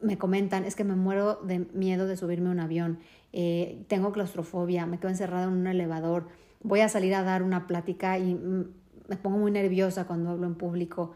me 0.00 0.18
comentan 0.18 0.64
es 0.64 0.74
que 0.76 0.84
me 0.84 0.96
muero 0.96 1.36
de 1.36 1.60
miedo 1.72 2.06
de 2.06 2.16
subirme 2.16 2.48
a 2.48 2.52
un 2.52 2.60
avión, 2.60 2.98
eh, 3.32 3.84
tengo 3.88 4.12
claustrofobia, 4.12 4.86
me 4.86 4.98
quedo 4.98 5.10
encerrada 5.10 5.44
en 5.44 5.50
un 5.50 5.66
elevador, 5.66 6.28
voy 6.62 6.80
a 6.80 6.88
salir 6.88 7.14
a 7.14 7.22
dar 7.22 7.42
una 7.42 7.66
plática 7.66 8.18
y 8.18 8.34
me 8.34 9.16
pongo 9.16 9.38
muy 9.38 9.50
nerviosa 9.50 10.06
cuando 10.06 10.30
hablo 10.30 10.46
en 10.46 10.54
público. 10.54 11.12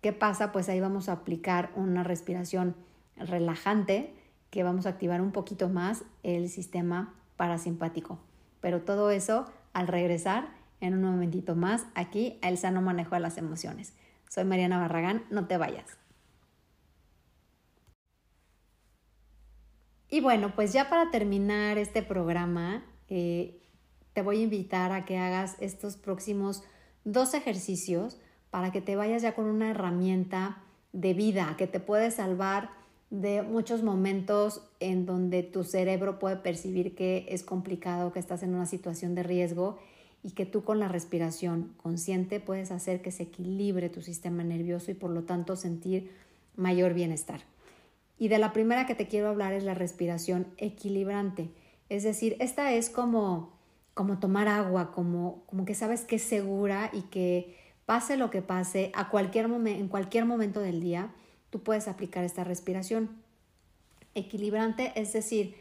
¿Qué 0.00 0.12
pasa? 0.12 0.52
Pues 0.52 0.68
ahí 0.68 0.80
vamos 0.80 1.08
a 1.08 1.12
aplicar 1.12 1.70
una 1.76 2.02
respiración 2.02 2.74
relajante 3.16 4.14
que 4.50 4.62
vamos 4.62 4.86
a 4.86 4.90
activar 4.90 5.20
un 5.20 5.32
poquito 5.32 5.68
más 5.68 6.04
el 6.22 6.48
sistema 6.48 7.14
parasimpático. 7.36 8.18
Pero 8.60 8.80
todo 8.80 9.10
eso 9.10 9.46
al 9.72 9.88
regresar 9.88 10.48
en 10.80 10.94
un 10.94 11.02
momentito 11.02 11.54
más 11.54 11.86
aquí 11.94 12.38
a 12.42 12.48
El 12.48 12.58
Sano 12.58 12.80
Manejo 12.82 13.14
de 13.14 13.20
las 13.20 13.38
Emociones. 13.38 13.94
Soy 14.28 14.44
Mariana 14.44 14.78
Barragán, 14.78 15.24
no 15.30 15.46
te 15.46 15.56
vayas. 15.56 15.98
Y 20.08 20.20
bueno, 20.20 20.52
pues 20.54 20.72
ya 20.72 20.90
para 20.90 21.10
terminar 21.10 21.78
este 21.78 22.02
programa, 22.02 22.84
eh, 23.08 23.62
te 24.12 24.22
voy 24.22 24.40
a 24.40 24.42
invitar 24.42 24.90
a 24.90 25.04
que 25.04 25.18
hagas 25.18 25.56
estos 25.60 25.96
próximos 25.96 26.64
dos 27.04 27.34
ejercicios 27.34 28.18
para 28.50 28.72
que 28.72 28.80
te 28.80 28.96
vayas 28.96 29.22
ya 29.22 29.34
con 29.34 29.46
una 29.46 29.70
herramienta 29.70 30.62
de 30.92 31.14
vida 31.14 31.54
que 31.56 31.68
te 31.68 31.78
puede 31.78 32.10
salvar 32.10 32.70
de 33.10 33.42
muchos 33.42 33.82
momentos 33.82 34.62
en 34.78 35.04
donde 35.04 35.42
tu 35.42 35.64
cerebro 35.64 36.18
puede 36.18 36.36
percibir 36.36 36.94
que 36.94 37.26
es 37.28 37.42
complicado, 37.42 38.12
que 38.12 38.20
estás 38.20 38.42
en 38.44 38.54
una 38.54 38.66
situación 38.66 39.14
de 39.16 39.24
riesgo 39.24 39.78
y 40.22 40.30
que 40.32 40.46
tú 40.46 40.62
con 40.62 40.78
la 40.78 40.88
respiración 40.88 41.72
consciente 41.76 42.40
puedes 42.40 42.70
hacer 42.70 43.02
que 43.02 43.10
se 43.10 43.24
equilibre 43.24 43.88
tu 43.88 44.00
sistema 44.00 44.44
nervioso 44.44 44.90
y 44.90 44.94
por 44.94 45.10
lo 45.10 45.24
tanto 45.24 45.56
sentir 45.56 46.10
mayor 46.56 46.94
bienestar. 46.94 47.40
Y 48.18 48.28
de 48.28 48.38
la 48.38 48.52
primera 48.52 48.86
que 48.86 48.94
te 48.94 49.08
quiero 49.08 49.28
hablar 49.28 49.54
es 49.54 49.64
la 49.64 49.74
respiración 49.74 50.46
equilibrante. 50.58 51.50
Es 51.88 52.04
decir, 52.04 52.36
esta 52.38 52.72
es 52.74 52.90
como, 52.90 53.50
como 53.94 54.18
tomar 54.18 54.46
agua, 54.46 54.92
como, 54.92 55.42
como 55.46 55.64
que 55.64 55.74
sabes 55.74 56.02
que 56.02 56.16
es 56.16 56.22
segura 56.22 56.90
y 56.92 57.02
que 57.02 57.56
pase 57.86 58.16
lo 58.16 58.30
que 58.30 58.42
pase, 58.42 58.92
a 58.94 59.08
cualquier 59.08 59.46
en 59.46 59.88
cualquier 59.88 60.26
momento 60.26 60.60
del 60.60 60.80
día, 60.80 61.12
tú 61.50 61.62
puedes 61.62 61.88
aplicar 61.88 62.24
esta 62.24 62.44
respiración. 62.44 63.10
Equilibrante, 64.14 64.92
es 64.96 65.12
decir, 65.12 65.56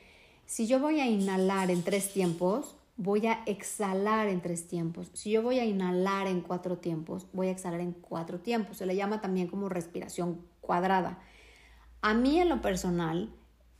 si 0.45 0.65
yo 0.67 0.79
voy 0.79 0.99
a 0.99 1.07
inhalar 1.07 1.69
en 1.69 1.83
tres 1.83 2.11
tiempos, 2.13 2.75
voy 2.97 3.27
a 3.27 3.43
exhalar 3.45 4.27
en 4.27 4.41
tres 4.41 4.67
tiempos. 4.67 5.09
Si 5.13 5.31
yo 5.31 5.41
voy 5.41 5.59
a 5.59 5.65
inhalar 5.65 6.27
en 6.27 6.41
cuatro 6.41 6.77
tiempos, 6.77 7.27
voy 7.33 7.47
a 7.47 7.51
exhalar 7.51 7.81
en 7.81 7.93
cuatro 7.93 8.39
tiempos. 8.39 8.77
Se 8.77 8.85
le 8.85 8.95
llama 8.95 9.21
también 9.21 9.47
como 9.47 9.69
respiración 9.69 10.41
cuadrada. 10.59 11.19
A 12.01 12.13
mí 12.13 12.39
en 12.39 12.49
lo 12.49 12.61
personal 12.61 13.33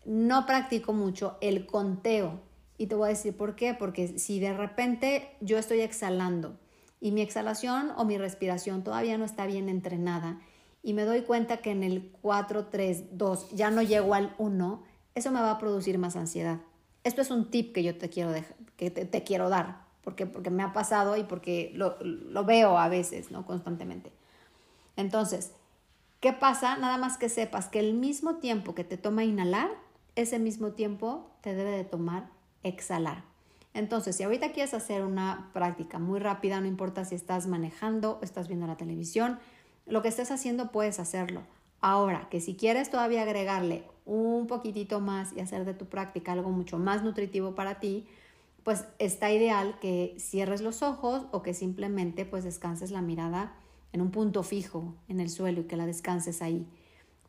no 0.05 0.45
practico 0.45 0.93
mucho 0.93 1.37
el 1.41 1.65
conteo 1.65 2.41
y 2.77 2.87
te 2.87 2.95
voy 2.95 3.07
a 3.07 3.09
decir 3.09 3.35
por 3.35 3.55
qué, 3.55 3.73
porque 3.73 4.19
si 4.19 4.39
de 4.39 4.53
repente 4.53 5.35
yo 5.41 5.57
estoy 5.57 5.81
exhalando 5.81 6.57
y 7.01 7.11
mi 7.11 7.21
exhalación 7.21 7.91
o 7.97 8.05
mi 8.05 8.17
respiración 8.17 8.83
todavía 8.83 9.17
no 9.17 9.25
está 9.25 9.45
bien 9.45 9.69
entrenada 9.69 10.39
y 10.81 10.93
me 10.93 11.03
doy 11.03 11.21
cuenta 11.21 11.57
que 11.57 11.71
en 11.71 11.83
el 11.83 12.11
4, 12.21 12.67
3, 12.67 13.17
2 13.17 13.51
ya 13.51 13.71
no 13.71 13.81
llego 13.81 14.13
al 14.13 14.33
1, 14.37 14.83
eso 15.15 15.31
me 15.31 15.41
va 15.41 15.51
a 15.51 15.57
producir 15.57 15.97
más 15.97 16.15
ansiedad. 16.15 16.59
Esto 17.03 17.21
es 17.21 17.31
un 17.31 17.49
tip 17.49 17.73
que 17.73 17.83
yo 17.83 17.97
te 17.97 18.09
quiero, 18.09 18.31
dejar, 18.31 18.55
que 18.77 18.89
te, 18.89 19.23
quiero 19.23 19.49
dar, 19.49 19.85
porque, 20.03 20.25
porque 20.25 20.49
me 20.49 20.63
ha 20.63 20.73
pasado 20.73 21.17
y 21.17 21.23
porque 21.23 21.71
lo, 21.75 21.97
lo 22.01 22.45
veo 22.45 22.77
a 22.77 22.87
veces, 22.89 23.31
¿no? 23.31 23.45
Constantemente. 23.45 24.11
Entonces, 24.95 25.51
¿qué 26.19 26.33
pasa? 26.33 26.77
Nada 26.77 26.97
más 26.97 27.17
que 27.17 27.29
sepas 27.29 27.67
que 27.67 27.79
el 27.79 27.93
mismo 27.93 28.35
tiempo 28.35 28.75
que 28.75 28.83
te 28.83 28.97
toma 28.97 29.23
inhalar, 29.23 29.69
ese 30.15 30.39
mismo 30.39 30.71
tiempo 30.71 31.31
te 31.41 31.55
debe 31.55 31.71
de 31.71 31.85
tomar 31.85 32.29
exhalar. 32.63 33.23
Entonces, 33.73 34.15
si 34.15 34.23
ahorita 34.23 34.51
quieres 34.51 34.73
hacer 34.73 35.03
una 35.03 35.51
práctica 35.53 35.99
muy 35.99 36.19
rápida, 36.19 36.59
no 36.59 36.67
importa 36.67 37.05
si 37.05 37.15
estás 37.15 37.47
manejando 37.47 38.19
o 38.19 38.23
estás 38.23 38.47
viendo 38.47 38.67
la 38.67 38.77
televisión, 38.77 39.39
lo 39.89 40.01
que 40.01 40.07
estés 40.07 40.31
haciendo 40.31 40.71
puedes 40.71 40.99
hacerlo. 40.99 41.41
Ahora, 41.81 42.27
que 42.29 42.41
si 42.41 42.55
quieres 42.55 42.89
todavía 42.89 43.23
agregarle 43.23 43.83
un 44.05 44.47
poquitito 44.47 44.99
más 44.99 45.33
y 45.33 45.39
hacer 45.39 45.65
de 45.65 45.73
tu 45.73 45.85
práctica 45.85 46.31
algo 46.31 46.49
mucho 46.49 46.77
más 46.77 47.03
nutritivo 47.03 47.55
para 47.55 47.79
ti, 47.79 48.07
pues 48.63 48.85
está 48.99 49.31
ideal 49.31 49.79
que 49.79 50.15
cierres 50.19 50.61
los 50.61 50.83
ojos 50.83 51.25
o 51.31 51.41
que 51.41 51.53
simplemente 51.53 52.25
pues 52.25 52.43
descanses 52.43 52.91
la 52.91 53.01
mirada 53.01 53.55
en 53.93 54.01
un 54.01 54.11
punto 54.11 54.43
fijo 54.43 54.93
en 55.07 55.19
el 55.19 55.29
suelo 55.29 55.61
y 55.61 55.63
que 55.63 55.77
la 55.77 55.85
descanses 55.85 56.41
ahí. 56.41 56.67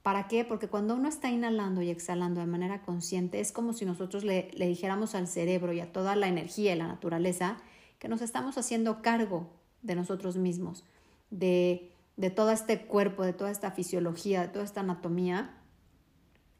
¿Para 0.03 0.29
qué? 0.29 0.45
Porque 0.45 0.69
cuando 0.69 0.95
uno 0.95 1.09
está 1.09 1.31
inhalando 1.31 1.83
y 1.83 1.91
exhalando 1.91 2.41
de 2.41 2.47
manera 2.47 2.83
consciente, 2.83 3.41
es 3.41 3.53
como 3.53 3.75
si 3.75 3.85
nosotros 3.85 4.25
le, 4.25 4.51
dijéramos 4.57 5.15
al 5.15 5.29
cerebro 5.29 5.73
y 5.73 5.81
a 5.81 5.93
toda 5.93 6.17
la 6.17 6.29
energía 6.29 6.75
y 6.75 6.79
la 6.79 6.89
naturaleza 6.89 7.59
que 7.99 8.09
nos 8.09 8.23
estamos 8.23 8.57
haciendo 8.57 9.03
cargo 9.03 9.51
de 9.83 9.95
nosotros 9.95 10.39
mismos, 10.39 10.85
de, 11.31 11.93
de 12.21 12.29
todo 12.29 12.51
este 12.51 12.83
cuerpo, 12.83 13.23
de 13.25 13.33
toda 13.33 13.51
esta 13.51 13.71
fisiología, 13.71 14.43
de 14.43 14.49
toda 14.49 14.67
esta 14.67 14.81
anatomía. 14.81 15.57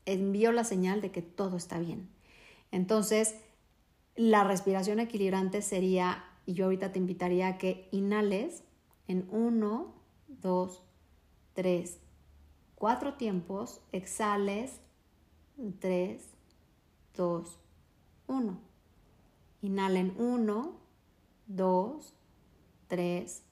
Envío 0.07 0.53
la 0.53 0.65
señal 0.65 1.03
de 1.03 1.11
que 1.11 1.21
todo 1.21 1.59
está 1.59 1.79
bien. 1.79 2.09
Entonces, 2.71 3.35
la 4.17 4.43
respiración 4.43 5.01
equilibrante 5.01 5.61
sería, 5.61 6.25
y 6.47 6.55
yo 6.55 6.65
ahorita 6.65 6.93
te 6.93 6.99
invitaría 6.99 7.47
a 7.47 7.59
que 7.59 7.91
inhales 7.93 8.65
en 9.07 9.29
1, 9.31 9.95
2, 10.29 10.83
3, 11.53 11.99
cuatro 12.75 13.15
tiempos, 13.19 13.83
exhales, 13.93 14.81
3, 15.81 16.27
2, 17.15 17.61
1. 18.29 18.59
Inhalen 19.61 20.15
1, 20.17 20.73
2, 21.49 22.15
3, 22.89 23.43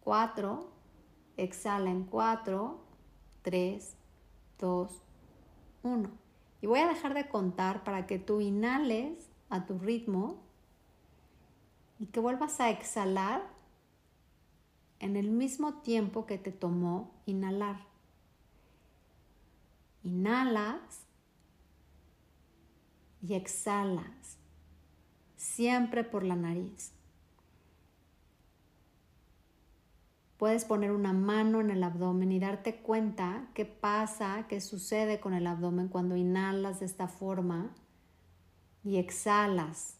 4. 0.00 0.77
Exhalen 1.38 2.04
4, 2.04 2.78
3, 3.42 3.96
2, 4.58 5.02
1. 5.84 6.10
Y 6.60 6.66
voy 6.66 6.80
a 6.80 6.88
dejar 6.88 7.14
de 7.14 7.28
contar 7.28 7.84
para 7.84 8.06
que 8.06 8.18
tú 8.18 8.40
inhales 8.40 9.30
a 9.48 9.64
tu 9.64 9.78
ritmo 9.78 10.42
y 12.00 12.06
que 12.06 12.20
vuelvas 12.20 12.60
a 12.60 12.70
exhalar 12.70 13.42
en 14.98 15.16
el 15.16 15.30
mismo 15.30 15.74
tiempo 15.74 16.26
que 16.26 16.38
te 16.38 16.50
tomó 16.50 17.14
inhalar. 17.24 17.86
Inhalas 20.02 21.06
y 23.22 23.34
exhalas, 23.34 24.38
siempre 25.36 26.02
por 26.02 26.24
la 26.24 26.34
nariz. 26.34 26.97
Puedes 30.38 30.64
poner 30.64 30.92
una 30.92 31.12
mano 31.12 31.60
en 31.60 31.70
el 31.70 31.82
abdomen 31.82 32.30
y 32.30 32.38
darte 32.38 32.76
cuenta 32.76 33.48
qué 33.54 33.64
pasa, 33.64 34.46
qué 34.48 34.60
sucede 34.60 35.18
con 35.18 35.34
el 35.34 35.48
abdomen 35.48 35.88
cuando 35.88 36.16
inhalas 36.16 36.78
de 36.78 36.86
esta 36.86 37.08
forma 37.08 37.74
y 38.84 38.98
exhalas 38.98 39.98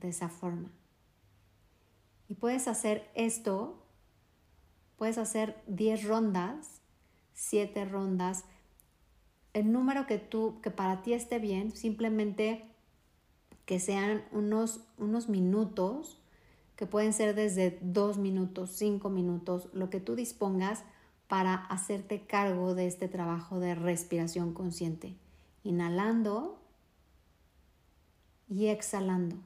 de 0.00 0.10
esa 0.10 0.28
forma. 0.28 0.70
Y 2.28 2.34
puedes 2.34 2.68
hacer 2.68 3.10
esto, 3.14 3.82
puedes 4.96 5.16
hacer 5.16 5.62
10 5.66 6.04
rondas, 6.04 6.82
7 7.32 7.86
rondas, 7.86 8.44
el 9.54 9.72
número 9.72 10.06
que 10.06 10.18
tú, 10.18 10.60
que 10.60 10.70
para 10.70 11.00
ti 11.00 11.14
esté 11.14 11.38
bien, 11.38 11.74
simplemente 11.74 12.66
que 13.64 13.80
sean 13.80 14.24
unos, 14.30 14.84
unos 14.98 15.30
minutos, 15.30 16.20
que 16.76 16.86
pueden 16.86 17.12
ser 17.12 17.34
desde 17.34 17.78
2 17.82 18.18
minutos, 18.18 18.70
5 18.70 19.08
minutos, 19.10 19.68
lo 19.72 19.90
que 19.90 20.00
tú 20.00 20.16
dispongas 20.16 20.82
para 21.28 21.54
hacerte 21.54 22.26
cargo 22.26 22.74
de 22.74 22.86
este 22.86 23.08
trabajo 23.08 23.60
de 23.60 23.74
respiración 23.74 24.52
consciente. 24.52 25.16
Inhalando 25.62 26.58
y 28.48 28.66
exhalando. 28.66 29.36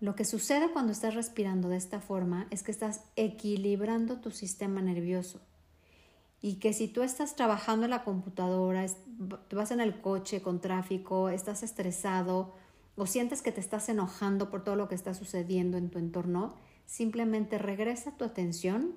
Lo 0.00 0.14
que 0.14 0.24
sucede 0.24 0.70
cuando 0.72 0.92
estás 0.92 1.14
respirando 1.14 1.68
de 1.68 1.76
esta 1.76 2.00
forma 2.00 2.46
es 2.50 2.62
que 2.62 2.72
estás 2.72 3.02
equilibrando 3.16 4.20
tu 4.20 4.30
sistema 4.30 4.82
nervioso 4.82 5.40
y 6.42 6.56
que 6.56 6.74
si 6.74 6.88
tú 6.88 7.02
estás 7.02 7.36
trabajando 7.36 7.86
en 7.86 7.90
la 7.90 8.04
computadora, 8.04 8.84
vas 9.50 9.70
en 9.70 9.80
el 9.80 10.02
coche 10.02 10.42
con 10.42 10.60
tráfico, 10.60 11.30
estás 11.30 11.62
estresado 11.62 12.52
o 12.96 13.06
sientes 13.06 13.42
que 13.42 13.52
te 13.52 13.60
estás 13.60 13.88
enojando 13.88 14.50
por 14.50 14.64
todo 14.64 14.76
lo 14.76 14.88
que 14.88 14.94
está 14.94 15.14
sucediendo 15.14 15.76
en 15.78 15.90
tu 15.90 15.98
entorno, 15.98 16.54
simplemente 16.86 17.58
regresa 17.58 18.16
tu 18.16 18.24
atención 18.24 18.92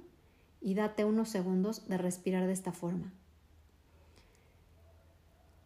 y 0.62 0.74
date 0.74 1.06
unos 1.06 1.30
segundos 1.30 1.88
de 1.88 1.98
respirar 1.98 2.46
de 2.46 2.54
esta 2.54 2.72
forma. 2.72 3.14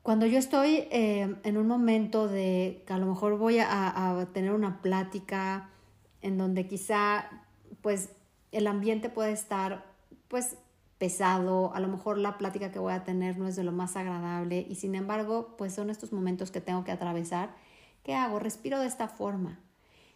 Cuando 0.04 0.26
yo 0.26 0.40
estoy 0.40 0.88
eh, 0.92 1.36
en 1.44 1.58
un 1.58 1.68
momento 1.68 2.28
de 2.28 2.84
que 2.88 2.94
a 2.94 2.98
lo 2.98 3.06
mejor 3.06 3.38
voy 3.38 3.60
a, 3.60 4.20
a 4.20 4.26
tener 4.34 4.52
una 4.52 4.82
plática 4.82 5.70
en 6.22 6.38
donde 6.38 6.68
quizá 6.68 7.30
pues 7.82 8.10
el 8.52 8.68
ambiente 8.68 9.10
puede 9.10 9.32
estar 9.32 9.86
pues 10.28 10.58
pesado, 10.98 11.74
a 11.74 11.80
lo 11.80 11.88
mejor 11.88 12.20
la 12.20 12.38
plática 12.38 12.72
que 12.72 12.78
voy 12.78 12.94
a 12.94 13.04
tener 13.04 13.38
no 13.38 13.48
es 13.48 13.56
de 13.56 13.64
lo 13.64 13.72
más 13.72 13.96
agradable 13.96 14.66
y 14.70 14.76
sin 14.76 14.94
embargo, 14.94 15.56
pues 15.58 15.74
son 15.74 15.90
estos 15.90 16.14
momentos 16.14 16.52
que 16.52 16.62
tengo 16.62 16.84
que 16.84 16.92
atravesar. 16.92 17.56
¿Qué 18.04 18.16
hago? 18.16 18.40
Respiro 18.40 18.80
de 18.80 18.88
esta 18.88 19.08
forma. 19.08 19.60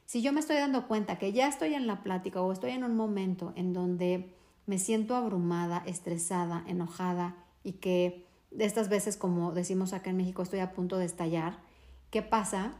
Si 0.06 0.22
yo 0.22 0.34
me 0.34 0.40
estoy 0.40 0.58
dando 0.58 0.88
cuenta 0.88 1.18
que 1.18 1.34
ya 1.34 1.48
estoy 1.48 1.74
en 1.74 1.88
la 1.88 2.04
plática 2.04 2.42
o 2.42 2.52
estoy 2.52 2.72
en 2.72 2.84
un 2.84 2.96
momento 2.96 3.54
en 3.56 3.74
donde 3.74 4.36
me 4.66 4.78
siento 4.78 5.16
abrumada, 5.16 5.84
estresada, 5.86 6.64
enojada 6.68 7.36
y 7.64 7.74
que 7.74 8.26
de 8.52 8.66
estas 8.66 8.90
veces, 8.90 9.18
como 9.18 9.52
decimos 9.52 9.94
acá 9.94 10.12
en 10.12 10.18
México, 10.18 10.42
estoy 10.42 10.60
a 10.60 10.74
punto 10.74 10.98
de 10.98 11.06
estallar, 11.06 11.60
¿qué 12.10 12.22
pasa? 12.22 12.74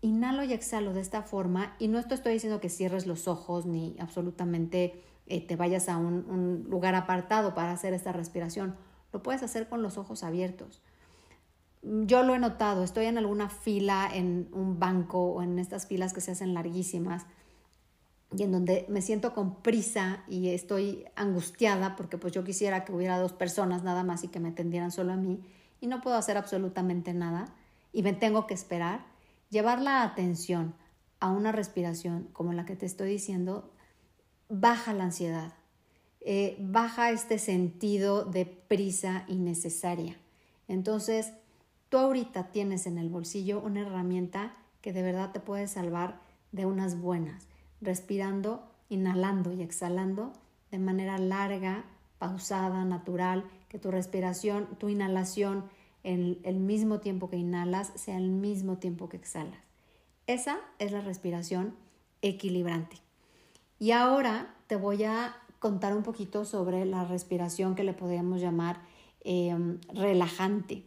Inhalo 0.00 0.44
y 0.44 0.52
exhalo 0.52 0.94
de 0.94 1.00
esta 1.00 1.22
forma 1.22 1.76
y 1.78 1.88
no 1.88 1.98
estoy 1.98 2.32
diciendo 2.32 2.60
que 2.60 2.70
cierres 2.70 3.06
los 3.06 3.28
ojos 3.28 3.66
ni 3.66 3.96
absolutamente 3.98 5.02
eh, 5.26 5.46
te 5.46 5.56
vayas 5.56 5.88
a 5.88 5.96
un, 5.96 6.66
lugar 6.68 6.94
apartado 6.94 7.54
para 7.54 7.72
hacer 7.72 7.94
esta 7.94 8.12
respiración. 8.12 8.76
Lo 9.12 9.22
puedes 9.22 9.42
hacer 9.42 9.68
con 9.68 9.82
los 9.82 9.98
ojos 9.98 10.24
abiertos. 10.24 10.82
Yo 11.82 12.22
lo 12.22 12.34
he 12.34 12.38
notado, 12.38 12.84
estoy 12.84 13.06
en 13.06 13.16
alguna 13.16 13.48
fila 13.48 14.08
en 14.12 14.48
un 14.52 14.78
banco 14.78 15.32
o 15.32 15.42
en 15.42 15.58
estas 15.58 15.86
filas 15.86 16.12
que 16.12 16.20
se 16.20 16.32
hacen 16.32 16.52
larguísimas 16.52 17.26
y 18.36 18.42
en 18.42 18.52
donde 18.52 18.86
me 18.88 19.02
siento 19.02 19.32
con 19.32 19.62
prisa 19.62 20.22
y 20.28 20.50
estoy 20.50 21.04
angustiada 21.16 21.96
porque 21.96 22.18
pues 22.18 22.32
yo 22.32 22.44
quisiera 22.44 22.84
que 22.84 22.92
hubiera 22.92 23.18
dos 23.18 23.32
personas 23.32 23.82
nada 23.82 24.04
más 24.04 24.22
y 24.24 24.28
que 24.28 24.40
me 24.40 24.50
atendieran 24.50 24.90
solo 24.90 25.12
a 25.12 25.16
mí 25.16 25.40
y 25.80 25.86
no 25.86 26.00
puedo 26.00 26.16
hacer 26.16 26.36
absolutamente 26.36 27.14
nada 27.14 27.46
y 27.92 28.02
me 28.02 28.12
tengo 28.12 28.46
que 28.46 28.54
esperar, 28.54 29.06
llevar 29.48 29.80
la 29.80 30.02
atención 30.02 30.74
a 31.18 31.30
una 31.30 31.50
respiración 31.50 32.28
como 32.32 32.52
la 32.52 32.66
que 32.66 32.76
te 32.76 32.86
estoy 32.86 33.10
diciendo 33.10 33.72
baja 34.48 34.92
la 34.92 35.04
ansiedad, 35.04 35.54
eh, 36.20 36.56
baja 36.60 37.10
este 37.10 37.38
sentido 37.38 38.24
de 38.24 38.44
prisa 38.46 39.24
innecesaria. 39.28 40.18
Entonces, 40.68 41.32
tú 41.90 41.98
ahorita 41.98 42.50
tienes 42.50 42.86
en 42.86 42.96
el 42.96 43.10
bolsillo 43.10 43.60
una 43.60 43.82
herramienta 43.82 44.56
que 44.80 44.94
de 44.94 45.02
verdad 45.02 45.32
te 45.32 45.40
puede 45.40 45.68
salvar 45.68 46.20
de 46.52 46.64
unas 46.64 46.98
buenas, 46.98 47.46
respirando, 47.82 48.64
inhalando 48.88 49.52
y 49.52 49.60
exhalando 49.60 50.32
de 50.70 50.78
manera 50.78 51.18
larga, 51.18 51.84
pausada, 52.18 52.84
natural, 52.84 53.44
que 53.68 53.78
tu 53.78 53.90
respiración, 53.90 54.66
tu 54.78 54.88
inhalación 54.88 55.64
en 56.02 56.38
el 56.44 56.56
mismo 56.56 57.00
tiempo 57.00 57.28
que 57.28 57.36
inhalas 57.36 57.92
sea 57.94 58.16
el 58.16 58.30
mismo 58.30 58.78
tiempo 58.78 59.08
que 59.08 59.16
exhalas. 59.16 59.60
Esa 60.26 60.58
es 60.78 60.92
la 60.92 61.00
respiración 61.00 61.74
equilibrante. 62.22 62.96
Y 63.78 63.90
ahora 63.92 64.54
te 64.66 64.76
voy 64.76 65.04
a 65.04 65.34
contar 65.58 65.96
un 65.96 66.02
poquito 66.02 66.44
sobre 66.44 66.84
la 66.84 67.04
respiración 67.04 67.74
que 67.74 67.84
le 67.84 67.92
podríamos 67.92 68.40
llamar 68.40 68.80
em, 69.22 69.78
relajante. 69.92 70.84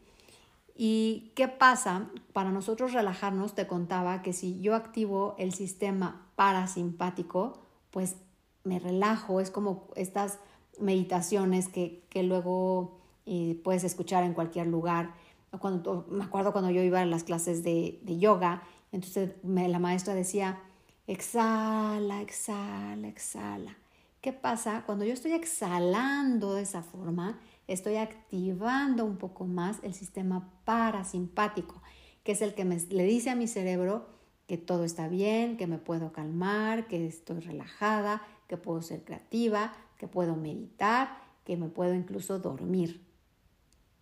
¿Y 0.76 1.32
qué 1.36 1.48
pasa? 1.48 2.10
Para 2.34 2.52
nosotros 2.52 2.94
relajarnos, 2.94 3.54
te 3.54 3.68
contaba 3.68 4.22
que 4.22 4.34
si 4.34 4.60
yo 4.62 4.76
activo 4.76 5.36
el 5.38 5.54
sistema 5.54 6.28
parasimpático, 6.36 7.60
pues 7.92 8.16
me 8.64 8.80
relajo, 8.80 9.40
es 9.40 9.52
como 9.52 9.88
estas 9.96 10.40
meditaciones 10.80 11.68
que, 11.68 12.04
luego 12.24 13.00
eh, 13.26 13.60
puedes 13.64 13.84
escuchar 13.84 14.24
en 14.24 14.34
cualquier 14.34 14.68
lugar. 14.68 15.14
Cuando, 15.60 16.08
me 16.10 16.24
acuerdo 16.24 16.52
cuando 16.52 16.72
yo 16.72 16.82
iba 16.82 17.02
a 17.02 17.06
las 17.06 17.24
clases 17.24 17.64
de, 17.64 18.02
yoga, 18.06 18.64
entonces 18.92 19.32
la 19.44 19.80
maestra 19.80 20.16
decía, 20.16 20.60
Exhala, 21.06 22.22
exhala, 22.22 23.08
exhala. 23.10 23.78
¿Qué 24.22 24.32
pasa? 24.32 24.84
Cuando 24.86 25.04
yo 25.04 25.12
estoy 25.12 25.34
exhalando 25.34 26.54
de 26.54 26.62
esa 26.62 26.82
forma, 26.82 27.38
estoy 27.68 27.96
activando 27.98 29.06
un 29.06 29.18
poco 29.18 29.46
más 29.46 29.80
el 29.84 29.94
sistema 29.94 30.50
parasimpático, 30.66 31.82
que 32.24 32.34
es 32.34 32.42
el 32.42 32.54
que 32.54 32.66
me, 32.66 32.78
le 32.80 33.04
dice 33.04 33.30
a 33.30 33.36
mi 33.36 33.48
cerebro 33.48 34.08
que 34.48 34.58
todo 34.58 34.84
está 34.84 35.08
bien, 35.08 35.58
que 35.58 35.68
me 35.68 35.78
puedo 35.78 36.12
calmar, 36.12 36.88
que 36.88 37.08
estoy 37.08 37.40
relajada, 37.40 38.22
que 38.48 38.58
puedo 38.58 38.82
ser 38.82 39.04
creativa, 39.04 39.74
que 39.98 40.08
puedo 40.08 40.36
meditar, 40.36 41.18
que 41.46 41.58
me 41.58 41.70
puedo 41.70 41.94
incluso 41.94 42.40
dormir. 42.40 43.06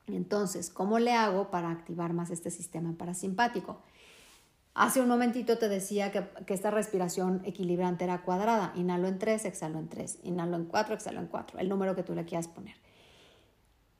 Entonces, 0.08 0.70
¿cómo 0.70 1.00
le 1.00 1.14
hago 1.14 1.52
para 1.52 1.70
activar 1.70 2.14
más 2.14 2.32
este 2.32 2.50
sistema 2.50 2.94
parasimpático? 2.98 3.82
Hace 4.74 5.02
un 5.02 5.10
momentito 5.10 5.58
te 5.58 5.68
decía 5.68 6.12
que, 6.12 6.54
esta 6.54 6.72
respiración 6.72 7.42
equilibrante 7.44 8.06
era 8.06 8.22
cuadrada. 8.22 8.72
Inhalo 8.76 9.08
en 9.08 9.20
3, 9.20 9.46
exhalo 9.46 9.80
en 9.80 9.90
3. 9.90 10.20
Inhalo 10.24 10.56
en 10.56 10.66
4, 10.66 10.96
exhalo 10.96 11.20
en 11.20 11.28
4. 11.28 11.60
El 11.60 11.68
número 11.68 11.96
que 11.96 12.04
tú 12.04 12.16
le 12.16 12.24
quieras 12.26 12.48
poner. 12.48 12.76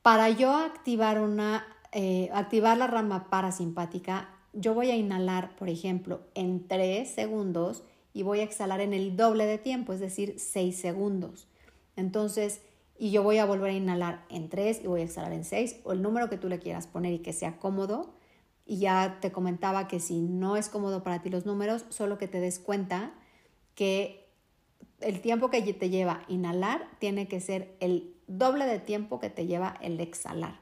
Para 0.02 0.30
yo 0.30 0.56
activar, 0.56 1.20
una, 1.20 1.66
eh, 1.92 2.30
activar 2.34 2.78
la 2.78 2.88
rama 2.88 3.30
parasimpática, 3.30 4.30
yo 4.54 4.74
voy 4.74 4.90
a 4.90 4.96
inhalar, 4.96 5.56
por 5.56 5.70
ejemplo, 5.70 6.22
en 6.34 6.68
3 6.68 7.10
segundos 7.10 7.84
y 8.14 8.24
voy 8.24 8.40
a 8.40 8.44
exhalar 8.44 8.82
en 8.82 8.94
el 8.94 9.16
doble 9.16 9.46
de 9.46 9.60
tiempo, 9.60 9.94
es 9.94 10.00
decir, 10.00 10.36
6 10.38 10.80
segundos. 10.80 11.48
Entonces, 11.96 12.62
y 12.98 13.12
yo 13.12 13.22
voy 13.22 13.38
a 13.38 13.46
volver 13.46 13.72
a 13.72 13.74
inhalar 13.74 14.26
en 14.30 14.50
3 14.50 14.82
y 14.84 14.88
voy 14.88 15.02
a 15.02 15.04
exhalar 15.04 15.34
en 15.34 15.44
6 15.44 15.82
o 15.84 15.92
el 15.92 16.02
número 16.02 16.30
que 16.30 16.38
tú 16.38 16.50
le 16.50 16.60
quieras 16.60 16.88
poner 16.88 17.14
y 17.14 17.20
que 17.20 17.34
sea 17.34 17.58
cómodo 17.60 18.14
y 18.66 18.78
ya 18.80 19.20
te 19.22 19.32
comentaba 19.32 19.88
que 19.88 20.00
si 20.00 20.20
no 20.22 20.58
es 20.58 20.70
cómodo 20.70 21.04
para 21.04 21.22
ti 21.22 21.30
los 21.30 21.46
números, 21.46 21.86
solo 21.90 22.18
que 22.18 22.28
te 22.28 22.40
des 22.40 22.60
cuenta 22.60 23.14
que 23.76 24.30
el 25.00 25.22
tiempo 25.22 25.50
que 25.50 25.62
te 25.74 25.90
lleva 25.90 26.24
inhalar 26.28 26.88
tiene 27.00 27.28
que 27.28 27.40
ser 27.40 27.76
el 27.80 28.16
doble 28.38 28.66
de 28.66 28.80
tiempo 28.80 29.20
que 29.20 29.30
te 29.30 29.46
lleva 29.46 29.78
el 29.82 30.00
exhalar. 30.00 30.60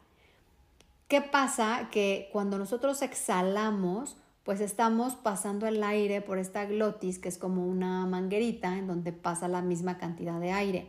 ¿Qué 1.07 1.21
pasa? 1.21 1.89
Que 1.91 2.29
cuando 2.31 2.57
nosotros 2.57 3.01
exhalamos, 3.01 4.17
pues 4.43 4.61
estamos 4.61 5.15
pasando 5.15 5.67
el 5.67 5.83
aire 5.83 6.21
por 6.21 6.37
esta 6.37 6.65
glotis, 6.65 7.19
que 7.19 7.29
es 7.29 7.37
como 7.37 7.65
una 7.65 8.05
manguerita 8.05 8.77
en 8.77 8.87
donde 8.87 9.11
pasa 9.11 9.47
la 9.47 9.61
misma 9.61 9.97
cantidad 9.97 10.39
de 10.39 10.51
aire. 10.51 10.87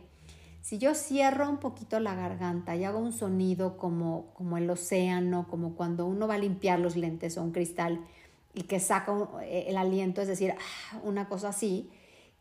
Si 0.61 0.77
yo 0.77 0.93
cierro 0.93 1.49
un 1.49 1.57
poquito 1.57 1.99
la 1.99 2.13
garganta 2.13 2.75
y 2.75 2.83
hago 2.83 2.99
un 2.99 3.13
sonido 3.13 3.77
como, 3.77 4.31
como 4.35 4.57
el 4.57 4.69
océano, 4.69 5.47
como 5.49 5.75
cuando 5.75 6.05
uno 6.05 6.27
va 6.27 6.35
a 6.35 6.39
limpiar 6.39 6.79
los 6.79 6.95
lentes 6.95 7.37
o 7.37 7.43
un 7.43 7.51
cristal 7.51 8.05
y 8.53 8.63
que 8.63 8.79
saca 8.79 9.13
eh, 9.43 9.65
el 9.67 9.77
aliento, 9.77 10.21
es 10.21 10.27
decir, 10.27 10.53
ah, 10.53 10.99
una 11.03 11.27
cosa 11.27 11.49
así, 11.49 11.89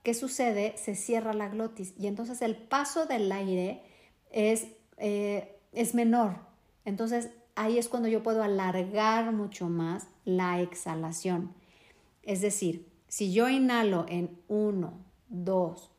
¿qué 0.03 0.12
sucede? 0.12 0.74
Se 0.76 0.95
cierra 0.95 1.32
la 1.32 1.49
glotis 1.49 1.95
y 1.99 2.09
entonces 2.09 2.43
el 2.43 2.57
paso 2.57 3.07
del 3.07 3.32
aire 3.32 3.82
es, 4.30 4.68
eh, 4.96 5.58
es 5.72 5.94
menor. 5.94 6.36
Entonces 6.84 7.30
ahí 7.54 7.78
es 7.78 7.88
cuando 7.88 8.08
yo 8.08 8.22
puedo 8.22 8.42
alargar 8.42 9.32
mucho 9.32 9.68
más 9.68 10.06
la 10.24 10.60
exhalación. 10.60 11.54
Es 12.22 12.40
decir, 12.40 12.90
si 13.08 13.32
yo 13.32 13.48
inhalo 13.48 14.06
en 14.08 14.38
1, 14.48 14.92
2, 15.28 15.90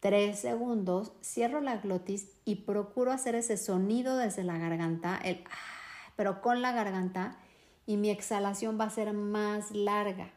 3 0.00 0.38
segundos, 0.38 1.12
cierro 1.22 1.60
la 1.60 1.78
glotis 1.78 2.28
y 2.44 2.56
procuro 2.56 3.12
hacer 3.12 3.34
ese 3.34 3.56
sonido 3.56 4.16
desde 4.16 4.44
la 4.44 4.58
garganta, 4.58 5.18
el 5.24 5.44
ah, 5.50 6.12
pero 6.16 6.40
con 6.40 6.62
la 6.62 6.72
garganta 6.72 7.38
y 7.86 7.96
mi 7.96 8.10
exhalación 8.10 8.78
va 8.78 8.84
a 8.84 8.90
ser 8.90 9.12
más 9.12 9.70
larga. 9.70 10.30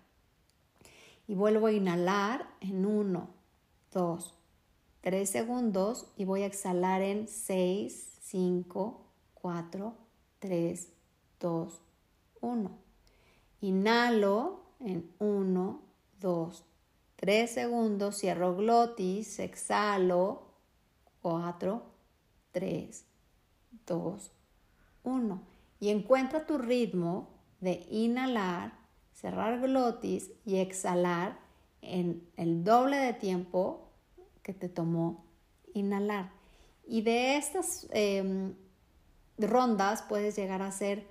Y 1.27 1.35
vuelvo 1.35 1.67
a 1.67 1.71
inhalar 1.71 2.47
en 2.59 2.85
1, 2.85 3.29
2, 3.91 4.35
3 5.01 5.27
segundos 5.27 6.05
y 6.15 6.25
voy 6.25 6.43
a 6.43 6.45
exhalar 6.45 7.01
en 7.01 7.27
6, 7.27 8.19
5, 8.21 9.03
4, 9.33 9.95
3, 10.39 10.89
2, 11.39 11.81
1. 12.41 12.71
Inhalo 13.61 14.61
en 14.79 15.11
1, 15.17 15.81
2, 16.19 16.65
3 17.15 17.51
segundos, 17.51 18.17
cierro 18.17 18.55
glotis, 18.55 19.39
exhalo, 19.39 20.43
4, 21.21 21.83
3, 22.51 23.05
2, 23.87 24.31
1. 25.03 25.41
Y 25.79 25.89
encuentra 25.89 26.45
tu 26.45 26.59
ritmo 26.59 27.29
de 27.59 27.85
inhalar, 27.89 28.73
cerrar 29.13 29.59
glotis 29.61 30.31
y 30.45 30.57
exhalar 30.57 31.39
en 31.81 32.27
el 32.37 32.63
doble 32.63 32.97
de 32.97 33.13
tiempo 33.13 33.90
que 34.43 34.53
te 34.53 34.69
tomó 34.69 35.25
inhalar. 35.73 36.31
Y 36.87 37.01
de 37.01 37.37
estas 37.37 37.87
em, 37.91 38.55
rondas 39.37 40.01
puedes 40.03 40.35
llegar 40.35 40.61
a 40.61 40.67
hacer 40.67 41.07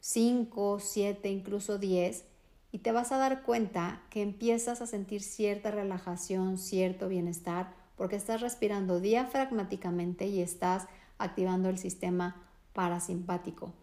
5, 0.00 0.80
7, 0.80 1.30
incluso 1.30 1.78
10 1.78 2.24
y 2.72 2.78
te 2.78 2.90
vas 2.90 3.12
a 3.12 3.18
dar 3.18 3.42
cuenta 3.42 4.02
que 4.08 4.22
empiezas 4.22 4.80
a 4.80 4.86
sentir 4.86 5.22
cierta 5.22 5.70
relajación, 5.70 6.56
cierto 6.56 7.08
bienestar, 7.08 7.74
porque 7.96 8.16
estás 8.16 8.40
respirando 8.40 8.98
diafragmáticamente 8.98 10.26
y 10.26 10.40
estás 10.40 10.88
activando 11.18 11.68
el 11.68 11.76
sistema 11.78 12.42
parasimpático. 12.72 13.74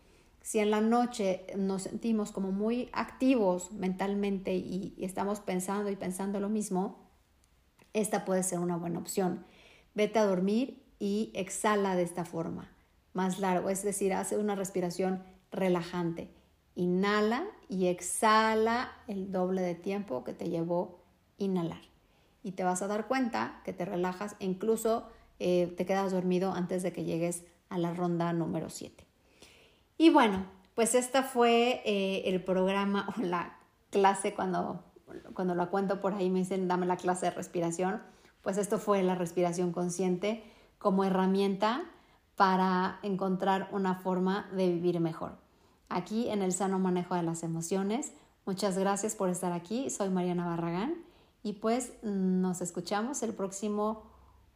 Si 0.42 0.58
en 0.58 0.72
la 0.72 0.82
noche 0.82 1.46
nos 1.56 1.84
sentimos 1.84 2.32
como 2.32 2.52
muy 2.52 2.90
activos 2.92 3.72
mentalmente 3.72 4.56
y, 4.56 4.96
estamos 5.00 5.40
pensando 5.40 5.92
y 5.92 5.96
pensando 5.96 6.40
lo 6.40 6.50
mismo, 6.50 6.98
esta 8.00 8.26
puede 8.26 8.44
ser 8.44 8.60
una 8.60 8.78
buena 8.78 9.00
opción. 9.00 9.46
Vete 9.94 10.20
a 10.20 10.26
dormir 10.26 10.84
y 11.00 11.32
exhala 11.34 11.96
de 11.96 12.04
esta 12.04 12.26
forma, 12.26 12.70
más 13.14 13.40
largo, 13.40 13.70
es 13.70 13.84
decir, 13.84 14.14
hace 14.14 14.38
una 14.38 14.56
respiración 14.56 15.24
relajante. 15.52 16.34
Inhala 16.76 17.46
y 17.68 17.88
exhala 17.88 18.92
el 19.08 19.32
doble 19.32 19.62
de 19.62 19.76
tiempo 19.76 20.24
que 20.24 20.34
te 20.34 20.50
llevó 20.50 21.02
inhalar. 21.38 21.82
Y 22.44 22.54
te 22.54 22.64
vas 22.64 22.82
a 22.82 22.88
dar 22.88 23.08
cuenta 23.08 23.62
que 23.66 23.74
te 23.74 23.86
relajas 23.86 24.36
e 24.40 24.46
incluso 24.46 25.08
eh, 25.40 25.74
te 25.78 25.86
quedas 25.86 26.12
dormido 26.12 26.54
antes 26.54 26.84
de 26.84 26.94
que 26.94 27.04
llegues 27.04 27.44
a 27.70 27.78
la 27.78 27.94
ronda 27.94 28.32
número 28.34 28.70
7. 28.70 29.06
Y 29.98 30.10
bueno, 30.10 30.46
pues 30.76 30.96
esta 30.96 31.24
fue 31.24 31.82
eh, 31.86 32.24
el 32.26 32.44
programa 32.44 33.14
o 33.18 33.22
la 33.22 33.58
clase 33.90 34.34
cuando, 34.34 34.84
cuando 35.34 35.56
la 35.56 35.68
cuento 35.68 36.02
por 36.02 36.14
ahí 36.14 36.30
me 36.30 36.40
dicen 36.40 36.68
dame 36.68 36.86
la 36.86 36.98
clase 36.98 37.28
de 37.28 37.32
respiración. 37.32 38.02
Pues 38.42 38.58
esto 38.58 38.78
fue 38.78 39.04
la 39.04 39.16
respiración 39.16 39.72
consciente 39.72 40.44
como 40.78 41.04
herramienta 41.04 41.84
para 42.36 43.00
encontrar 43.04 43.70
una 43.72 43.96
forma 43.96 44.48
de 44.54 44.70
vivir 44.70 45.00
mejor. 45.00 45.38
Aquí 45.90 46.30
en 46.30 46.42
el 46.42 46.54
sano 46.54 46.80
manejo 46.80 47.16
de 47.16 47.24
las 47.24 47.44
emociones. 47.44 48.14
Muchas 48.46 48.78
gracias 48.78 49.16
por 49.16 49.30
estar 49.30 49.52
aquí. 49.52 49.90
Soy 49.90 50.10
Mariana 50.10 50.48
Barragán 50.48 50.96
y 51.44 51.54
pues 51.54 51.94
nos 52.04 52.62
escuchamos 52.62 53.24
el 53.24 53.34
próximo 53.34 54.04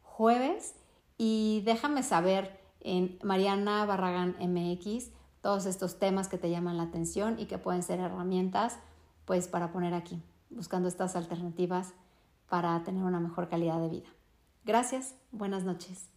jueves 0.02 0.74
y 1.18 1.62
déjame 1.64 2.02
saber 2.02 2.60
en 2.80 3.18
Mariana 3.22 3.84
Barragán 3.84 4.36
MX 4.40 5.10
todos 5.40 5.66
estos 5.66 5.98
temas 5.98 6.28
que 6.28 6.38
te 6.38 6.50
llaman 6.50 6.76
la 6.76 6.84
atención 6.84 7.38
y 7.38 7.46
que 7.46 7.58
pueden 7.58 7.82
ser 7.82 8.00
herramientas 8.00 8.78
pues 9.24 9.48
para 9.48 9.72
poner 9.72 9.94
aquí, 9.94 10.22
buscando 10.54 10.88
estas 10.88 11.16
alternativas 11.16 11.94
para 12.48 12.82
tener 12.84 13.04
una 13.04 13.20
mejor 13.20 13.48
calidad 13.48 13.80
de 13.80 13.88
vida. 13.88 14.08
Gracias, 14.64 15.14
buenas 15.30 15.64
noches. 15.64 16.13